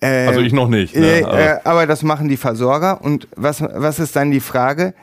[0.00, 0.94] äh, also ich noch nicht.
[0.94, 1.06] Ne?
[1.06, 3.02] Äh, äh, aber das machen die Versorger.
[3.02, 4.94] Und was, was ist dann die Frage?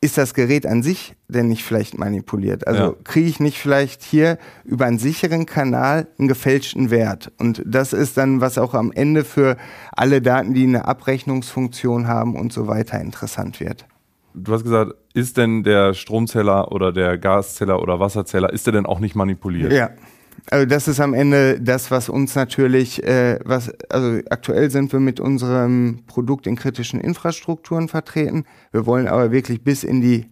[0.00, 2.66] Ist das Gerät an sich denn nicht vielleicht manipuliert?
[2.66, 2.94] Also ja.
[3.04, 7.30] kriege ich nicht vielleicht hier über einen sicheren Kanal einen gefälschten Wert?
[7.38, 9.56] Und das ist dann, was auch am Ende für
[9.92, 13.86] alle Daten, die eine Abrechnungsfunktion haben und so weiter interessant wird.
[14.34, 18.86] Du hast gesagt, ist denn der Stromzähler oder der Gaszähler oder Wasserzähler, ist der denn
[18.86, 19.72] auch nicht manipuliert?
[19.72, 19.90] Ja.
[20.50, 25.00] Also das ist am Ende das, was uns natürlich, äh, was, also aktuell sind wir
[25.00, 28.44] mit unserem Produkt in kritischen Infrastrukturen vertreten.
[28.72, 30.26] Wir wollen aber wirklich bis in die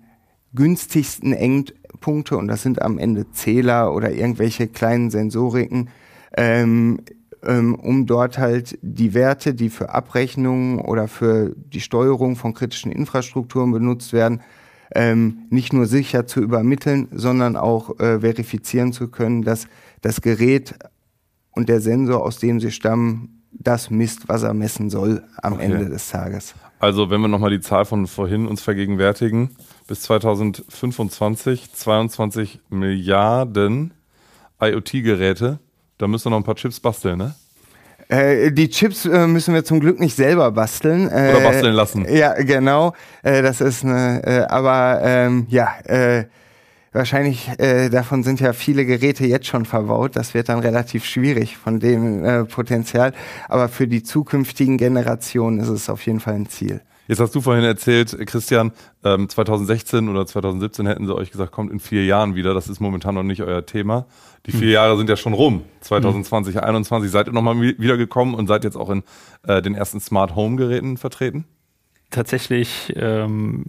[0.55, 5.91] günstigsten Endpunkte, und das sind am Ende Zähler oder irgendwelche kleinen Sensoriken,
[6.37, 7.01] ähm,
[7.45, 12.93] ähm, um dort halt die Werte, die für Abrechnungen oder für die Steuerung von kritischen
[12.93, 14.43] Infrastrukturen benutzt werden,
[14.95, 19.69] ähm, nicht nur sicher zu übermitteln, sondern auch äh, verifizieren zu können, dass
[20.01, 20.75] das Gerät
[21.53, 25.65] und der Sensor, aus dem sie stammen, das misst, was er messen soll am okay.
[25.65, 26.55] Ende des Tages.
[26.79, 29.51] Also wenn wir nochmal die Zahl von vorhin uns vergegenwärtigen,
[29.87, 33.93] bis 2025 22 Milliarden
[34.61, 35.59] IoT-Geräte,
[35.99, 37.35] da müssen wir noch ein paar Chips basteln, ne?
[38.09, 41.09] Äh, die Chips äh, müssen wir zum Glück nicht selber basteln.
[41.09, 42.07] Äh, Oder basteln lassen.
[42.13, 42.95] Ja, genau.
[43.23, 45.69] Das ist eine, aber ähm, ja,
[46.93, 50.17] wahrscheinlich, äh, davon sind ja viele Geräte jetzt schon verbaut.
[50.17, 53.13] Das wird dann relativ schwierig von dem äh, Potenzial.
[53.49, 56.81] Aber für die zukünftigen Generationen ist es auf jeden Fall ein Ziel.
[57.11, 58.71] Jetzt hast du vorhin erzählt, Christian,
[59.03, 62.55] ähm, 2016 oder 2017 hätten sie euch gesagt, kommt in vier Jahren wieder.
[62.55, 64.07] Das ist momentan noch nicht euer Thema.
[64.47, 64.71] Die vier hm.
[64.71, 65.63] Jahre sind ja schon rum.
[65.81, 66.61] 2020, hm.
[66.61, 69.03] 2021 seid ihr nochmal wiedergekommen und seid jetzt auch in
[69.43, 71.47] äh, den ersten Smart Home Geräten vertreten?
[72.11, 73.65] Tatsächlich ähm,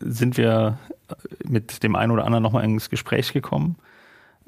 [0.00, 0.78] sind wir
[1.44, 3.76] mit dem einen oder anderen nochmal ins Gespräch gekommen.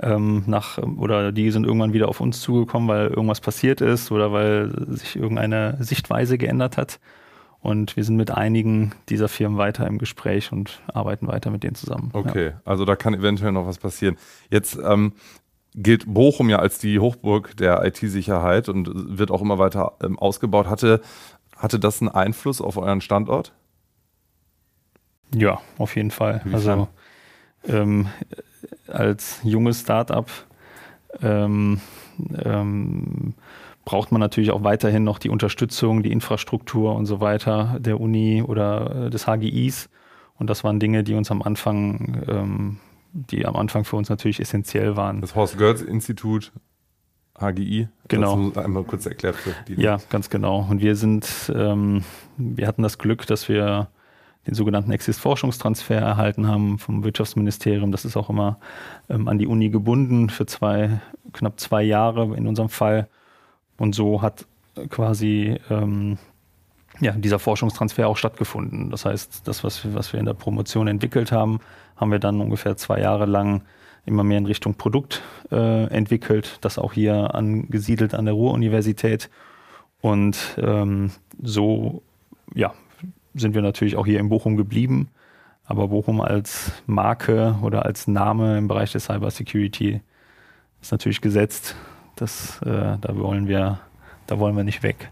[0.01, 4.33] Ähm, nach, oder die sind irgendwann wieder auf uns zugekommen, weil irgendwas passiert ist oder
[4.33, 6.99] weil sich irgendeine Sichtweise geändert hat.
[7.61, 11.77] Und wir sind mit einigen dieser Firmen weiter im Gespräch und arbeiten weiter mit denen
[11.77, 12.11] zusammen.
[12.13, 12.61] Okay, ja.
[12.65, 14.17] also da kann eventuell noch was passieren.
[14.51, 15.13] Jetzt ähm,
[15.75, 20.67] gilt Bochum ja als die Hochburg der IT-Sicherheit und wird auch immer weiter ähm, ausgebaut.
[20.67, 21.01] Hatte,
[21.63, 23.53] hatte das einen Einfluss auf euren Standort?
[25.35, 26.43] Ja, auf jeden Fall.
[26.53, 26.89] Also
[27.67, 28.09] ähm,
[28.89, 30.29] als junges Startup
[31.23, 31.81] ähm,
[32.45, 33.35] ähm,
[33.85, 38.43] braucht man natürlich auch weiterhin noch die Unterstützung, die Infrastruktur und so weiter der Uni
[38.43, 39.89] oder äh, des HGIs.
[40.39, 42.79] Und das waren Dinge, die uns am Anfang, ähm,
[43.13, 45.21] die am Anfang für uns natürlich essentiell waren.
[45.21, 46.53] Das Horst Goetz Institut,
[47.43, 47.89] HGI.
[48.09, 48.51] Genau.
[48.51, 49.81] Das einmal kurz erklärt für die.
[49.81, 50.67] Ja, ganz genau.
[50.69, 52.05] Und wir sind, ähm,
[52.37, 53.89] wir hatten das Glück, dass wir
[54.47, 57.93] den sogenannten Exist-Forschungstransfer erhalten haben vom Wirtschaftsministerium.
[57.93, 58.59] Das ist auch immer
[59.09, 61.01] ähm, an die Uni gebunden für zwei,
[61.33, 63.09] knapp zwei Jahre in unserem Fall.
[63.79, 64.47] Und so hat
[64.89, 66.19] quasi ähm,
[67.01, 68.91] ja, dieser Forschungstransfer auch stattgefunden.
[68.91, 71.61] Das heißt, das, was wir, was wir in der Promotion entwickelt haben,
[71.97, 73.63] haben wir dann ungefähr zwei Jahre lang
[74.05, 79.31] immer mehr in Richtung Produkt äh, entwickelt, das auch hier angesiedelt an der Ruhr-Universität.
[80.01, 82.03] Und ähm, so
[82.55, 82.73] ja,
[83.35, 85.09] sind wir natürlich auch hier in Bochum geblieben.
[85.65, 90.01] Aber Bochum als Marke oder als Name im Bereich der Cybersecurity
[90.81, 91.77] ist natürlich gesetzt.
[92.17, 93.81] Das, äh, da wollen wir,
[94.27, 95.11] da wollen wir nicht weg.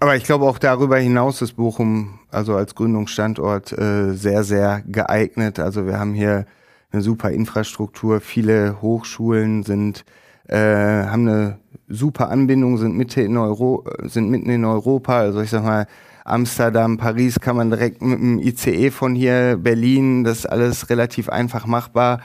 [0.00, 5.58] Aber ich glaube auch darüber hinaus ist Bochum also als Gründungsstandort äh, sehr, sehr geeignet.
[5.58, 6.46] Also wir haben hier
[6.90, 10.04] eine super Infrastruktur, viele Hochschulen sind
[10.48, 11.58] äh, haben eine
[11.88, 15.18] super Anbindung, sind Mitte in Euro, sind mitten in Europa.
[15.18, 15.86] Also ich sag mal
[16.24, 21.28] Amsterdam, Paris kann man direkt mit dem ICE von hier, Berlin, das ist alles relativ
[21.28, 22.20] einfach machbar.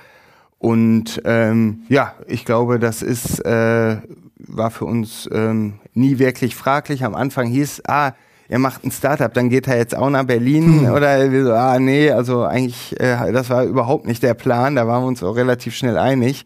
[0.58, 3.98] Und ähm, ja, ich glaube, das ist äh,
[4.46, 7.04] war für uns ähm, nie wirklich fraglich.
[7.04, 8.12] Am Anfang hieß, ah,
[8.54, 10.94] er macht ein Startup, dann geht er jetzt auch nach Berlin hm.
[10.94, 14.76] oder wir so, ah nee, also eigentlich, äh, das war überhaupt nicht der Plan.
[14.76, 16.46] Da waren wir uns auch relativ schnell einig.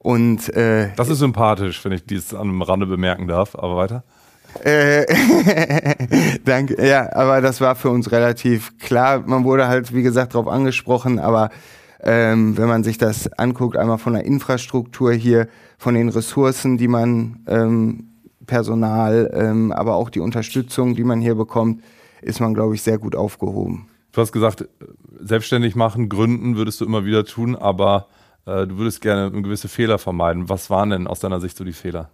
[0.00, 3.54] Und äh, das ist sympathisch, wenn ich dies am Rande bemerken darf.
[3.54, 4.02] Aber weiter.
[4.64, 5.06] Äh,
[6.44, 6.84] danke.
[6.84, 9.22] Ja, aber das war für uns relativ klar.
[9.24, 11.50] Man wurde halt, wie gesagt, darauf angesprochen, aber
[12.02, 15.46] ähm, wenn man sich das anguckt, einmal von der Infrastruktur hier,
[15.78, 18.15] von den Ressourcen, die man ähm,
[18.46, 21.82] Personal, ähm, aber auch die Unterstützung, die man hier bekommt,
[22.22, 23.88] ist man, glaube ich, sehr gut aufgehoben.
[24.12, 24.66] Du hast gesagt,
[25.20, 28.08] selbstständig machen, gründen würdest du immer wieder tun, aber
[28.46, 30.48] äh, du würdest gerne gewisse Fehler vermeiden.
[30.48, 32.10] Was waren denn aus deiner Sicht so die Fehler?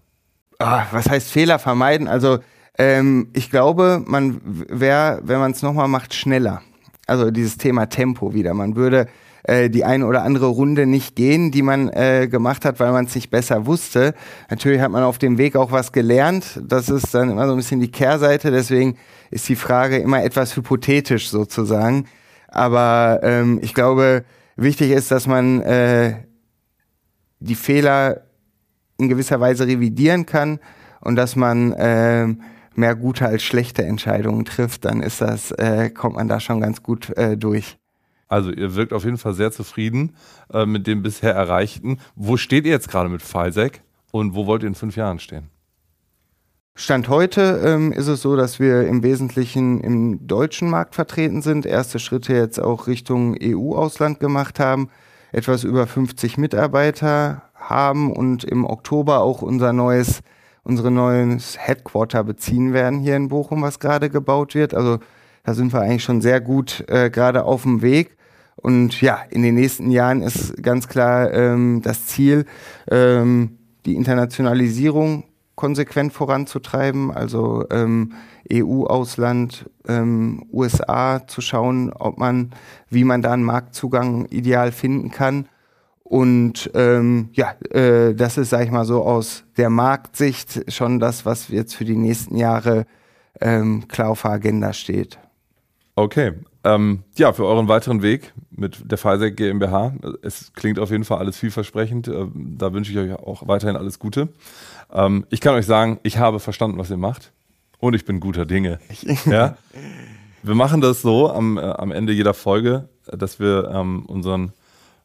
[0.59, 2.09] Ah, was heißt Fehler vermeiden?
[2.09, 2.39] Also
[2.79, 6.63] ähm, ich glaube, man wäre, wenn man es nochmal macht, schneller.
[7.07, 8.55] Also dieses Thema Tempo wieder.
[8.55, 9.09] Man würde
[9.45, 13.07] äh, die eine oder andere Runde nicht gehen, die man äh, gemacht hat, weil man
[13.07, 14.15] es nicht besser wusste.
[14.51, 16.61] Natürlich hat man auf dem Weg auch was gelernt.
[16.63, 18.51] Das ist dann immer so ein bisschen die Kehrseite.
[18.51, 18.97] Deswegen
[19.31, 22.07] ist die Frage immer etwas hypothetisch sozusagen.
[22.49, 24.25] Aber ähm, ich glaube,
[24.57, 26.25] wichtig ist, dass man äh,
[27.41, 28.23] die Fehler
[28.99, 30.61] in gewisser Weise revidieren kann
[31.01, 32.29] und dass man äh,
[32.75, 36.83] mehr gute als schlechte Entscheidungen trifft, dann ist das, äh, kommt man da schon ganz
[36.83, 37.82] gut äh, durch.
[38.33, 40.17] Also ihr wirkt auf jeden Fall sehr zufrieden
[40.55, 41.99] äh, mit dem bisher Erreichten.
[42.15, 45.51] Wo steht ihr jetzt gerade mit FISEC und wo wollt ihr in fünf Jahren stehen?
[46.75, 51.67] Stand heute ähm, ist es so, dass wir im Wesentlichen im deutschen Markt vertreten sind,
[51.67, 54.89] erste Schritte jetzt auch Richtung EU-Ausland gemacht haben,
[55.33, 60.23] etwas über 50 Mitarbeiter haben und im Oktober auch unser neues,
[60.63, 64.73] unsere neues Headquarter beziehen werden hier in Bochum, was gerade gebaut wird.
[64.73, 65.01] Also
[65.45, 68.17] da sind wir eigentlich schon sehr gut äh, gerade auf dem Weg.
[68.57, 72.45] Und ja, in den nächsten Jahren ist ganz klar ähm, das Ziel,
[72.91, 75.25] ähm, die Internationalisierung
[75.55, 78.15] konsequent voranzutreiben, also ähm,
[78.51, 82.51] EU-Ausland, ähm, USA zu schauen, ob man,
[82.89, 85.49] wie man da einen Marktzugang ideal finden kann.
[86.03, 91.25] Und ähm, ja, äh, das ist, sag ich mal so, aus der Marktsicht schon das,
[91.25, 92.87] was jetzt für die nächsten Jahre
[93.41, 95.19] ähm, klar auf der Agenda steht.
[95.95, 96.33] Okay,
[96.65, 99.95] Ähm, ja, für euren weiteren Weg mit der Pfizer GmbH.
[100.23, 102.09] Es klingt auf jeden Fall alles vielversprechend.
[102.09, 104.29] Äh, da wünsche ich euch auch weiterhin alles Gute.
[104.93, 107.33] Ähm, ich kann euch sagen, ich habe verstanden, was ihr macht.
[107.79, 108.79] Und ich bin guter Dinge.
[109.27, 109.57] ja?
[110.45, 114.53] Wir machen das so am, äh, am Ende jeder Folge, dass wir ähm, unseren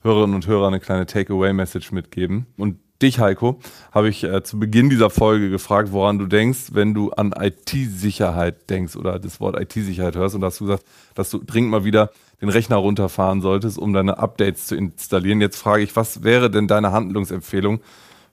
[0.03, 2.45] Hörerinnen und Hörern eine kleine Takeaway-Message mitgeben.
[2.55, 3.59] Und dich, Heiko,
[3.91, 8.69] habe ich äh, zu Beginn dieser Folge gefragt, woran du denkst, wenn du an IT-Sicherheit
[8.69, 10.35] denkst oder das Wort IT-Sicherheit hörst.
[10.35, 10.83] Und da hast du gesagt,
[11.15, 15.41] dass du dringend mal wieder den Rechner runterfahren solltest, um deine Updates zu installieren.
[15.41, 17.79] Jetzt frage ich, was wäre denn deine Handlungsempfehlung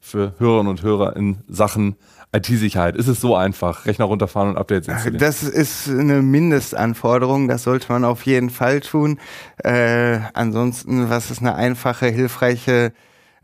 [0.00, 1.96] für Hörerinnen und Hörer in Sachen
[2.34, 2.96] IT-Sicherheit?
[2.96, 5.20] Ist es so einfach, Rechner runterfahren und Updates installieren?
[5.20, 9.18] Das ist eine Mindestanforderung, das sollte man auf jeden Fall tun.
[9.58, 12.92] Äh, ansonsten, was ist eine einfache, hilfreiche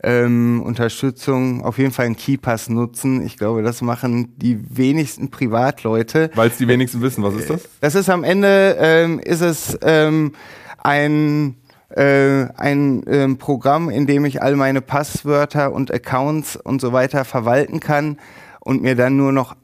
[0.03, 3.25] ähm, Unterstützung, auf jeden Fall einen Keypass nutzen.
[3.25, 6.31] Ich glaube, das machen die wenigsten Privatleute.
[6.35, 7.69] Weil es die wenigsten wissen, was ist das?
[7.79, 10.33] Das ist am Ende, ähm, ist es ähm,
[10.83, 11.57] ein
[11.89, 17.25] äh, ein ähm, Programm, in dem ich all meine Passwörter und Accounts und so weiter
[17.25, 18.17] verwalten kann
[18.61, 19.55] und mir dann nur noch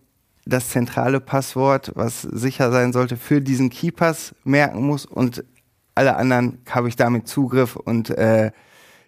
[0.46, 5.44] das zentrale Passwort, was sicher sein sollte, für diesen Keypass merken muss und
[5.96, 8.52] alle anderen habe ich damit Zugriff und äh,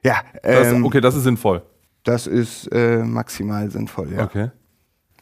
[0.04, 0.16] ja.
[0.44, 1.62] Das, ähm, okay, das ist sinnvoll.
[2.04, 4.24] Das ist äh, maximal sinnvoll, ja.
[4.24, 4.50] Okay.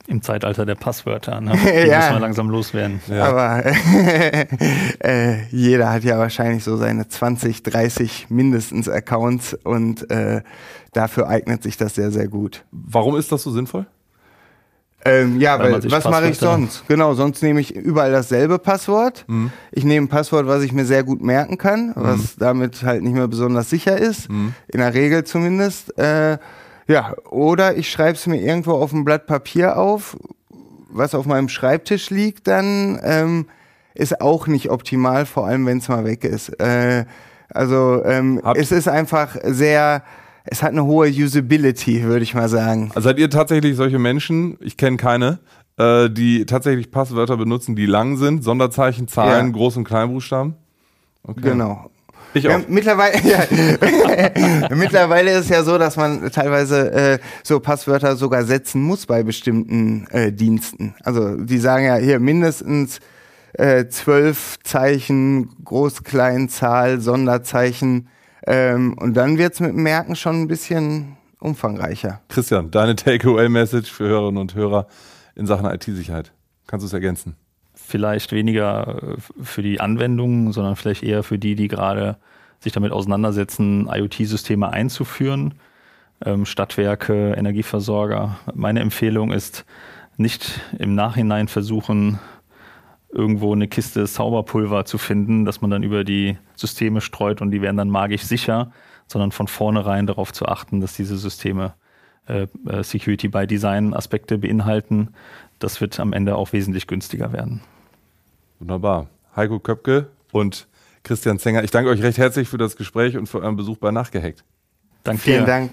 [0.07, 1.51] Im Zeitalter der Passwörter, ne?
[1.65, 1.97] Die Ja.
[1.99, 3.01] muss man langsam loswerden.
[3.07, 3.25] Ja.
[3.25, 3.65] Aber
[5.03, 10.41] äh, jeder hat ja wahrscheinlich so seine 20, 30 mindestens Accounts und äh,
[10.93, 12.63] dafür eignet sich das sehr, sehr gut.
[12.71, 13.85] Warum ist das so sinnvoll?
[15.05, 16.87] Ähm, ja, Weil weil, was mache ich sonst?
[16.87, 19.25] Genau, sonst nehme ich überall dasselbe Passwort.
[19.71, 23.13] Ich nehme ein Passwort, was ich mir sehr gut merken kann, was damit halt nicht
[23.13, 25.97] mehr besonders sicher ist, in der Regel zumindest.
[25.97, 26.37] Äh,
[26.87, 30.17] ja, oder ich schreibe es mir irgendwo auf ein Blatt Papier auf,
[30.89, 33.45] was auf meinem Schreibtisch liegt, dann ähm,
[33.93, 36.49] ist auch nicht optimal, vor allem wenn es mal weg ist.
[36.61, 37.05] Äh,
[37.49, 40.03] also ähm, es ist einfach sehr,
[40.47, 42.91] es hat eine hohe Usability, würde ich mal sagen.
[42.95, 45.39] Also seid ihr tatsächlich solche Menschen, ich kenne keine,
[45.77, 49.59] äh, die tatsächlich Passwörter benutzen, die lang sind, Sonderzeichen, Zahlen, Ja.
[49.59, 50.55] Groß- und Kleinbuchstaben?
[51.23, 51.41] Okay.
[51.41, 51.89] Genau.
[52.33, 52.59] Ich auch.
[52.67, 53.45] Mittlerweile, ja,
[54.75, 59.23] mittlerweile ist es ja so, dass man teilweise äh, so Passwörter sogar setzen muss bei
[59.23, 60.93] bestimmten äh, Diensten.
[61.03, 62.99] Also die sagen ja hier mindestens
[63.53, 68.07] äh, zwölf Zeichen, Groß-, Klein-, Zahl, Sonderzeichen.
[68.47, 72.21] Ähm, und dann wird's mit dem Merken schon ein bisschen umfangreicher.
[72.29, 74.87] Christian, deine Takeaway-Message für Hörerinnen und Hörer
[75.35, 76.31] in Sachen IT-Sicherheit.
[76.65, 77.35] Kannst du es ergänzen?
[77.75, 82.17] Vielleicht weniger äh, für die Anwendungen, sondern vielleicht eher für die, die gerade
[82.59, 85.55] sich damit auseinandersetzen, IoT-Systeme einzuführen.
[86.25, 88.39] Ähm, Stadtwerke, Energieversorger.
[88.55, 89.65] Meine Empfehlung ist,
[90.15, 92.17] nicht im Nachhinein versuchen,
[93.17, 97.61] irgendwo eine Kiste Zauberpulver zu finden, dass man dann über die Systeme streut und die
[97.61, 98.71] werden dann magisch sicher,
[99.07, 101.73] sondern von vornherein darauf zu achten, dass diese Systeme
[102.27, 105.09] äh, äh, Security by Design Aspekte beinhalten.
[105.57, 107.61] Das wird am Ende auch wesentlich günstiger werden.
[108.59, 109.07] Wunderbar.
[109.35, 110.67] Heiko Köpke und
[111.03, 113.91] Christian Zenger, ich danke euch recht herzlich für das Gespräch und für euren Besuch bei
[113.91, 114.43] Nachgehackt.
[115.03, 115.45] Danke Vielen dir.
[115.45, 115.71] Dank.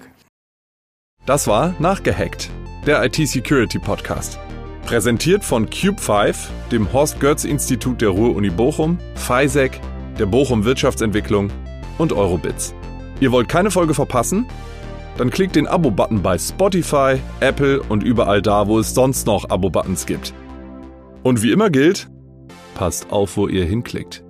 [1.25, 2.49] Das war Nachgehackt,
[2.85, 4.39] der IT-Security-Podcast.
[4.85, 6.35] Präsentiert von Cube5,
[6.71, 9.81] dem Horst Götz Institut der Ruhr-Uni Bochum, FISEC,
[10.19, 11.49] der Bochum Wirtschaftsentwicklung
[11.97, 12.75] und Eurobits.
[13.19, 14.45] Ihr wollt keine Folge verpassen?
[15.17, 20.05] Dann klickt den Abo-Button bei Spotify, Apple und überall da, wo es sonst noch Abo-Buttons
[20.05, 20.35] gibt.
[21.23, 22.07] Und wie immer gilt,
[22.75, 24.24] passt auf, wo ihr hinklickt.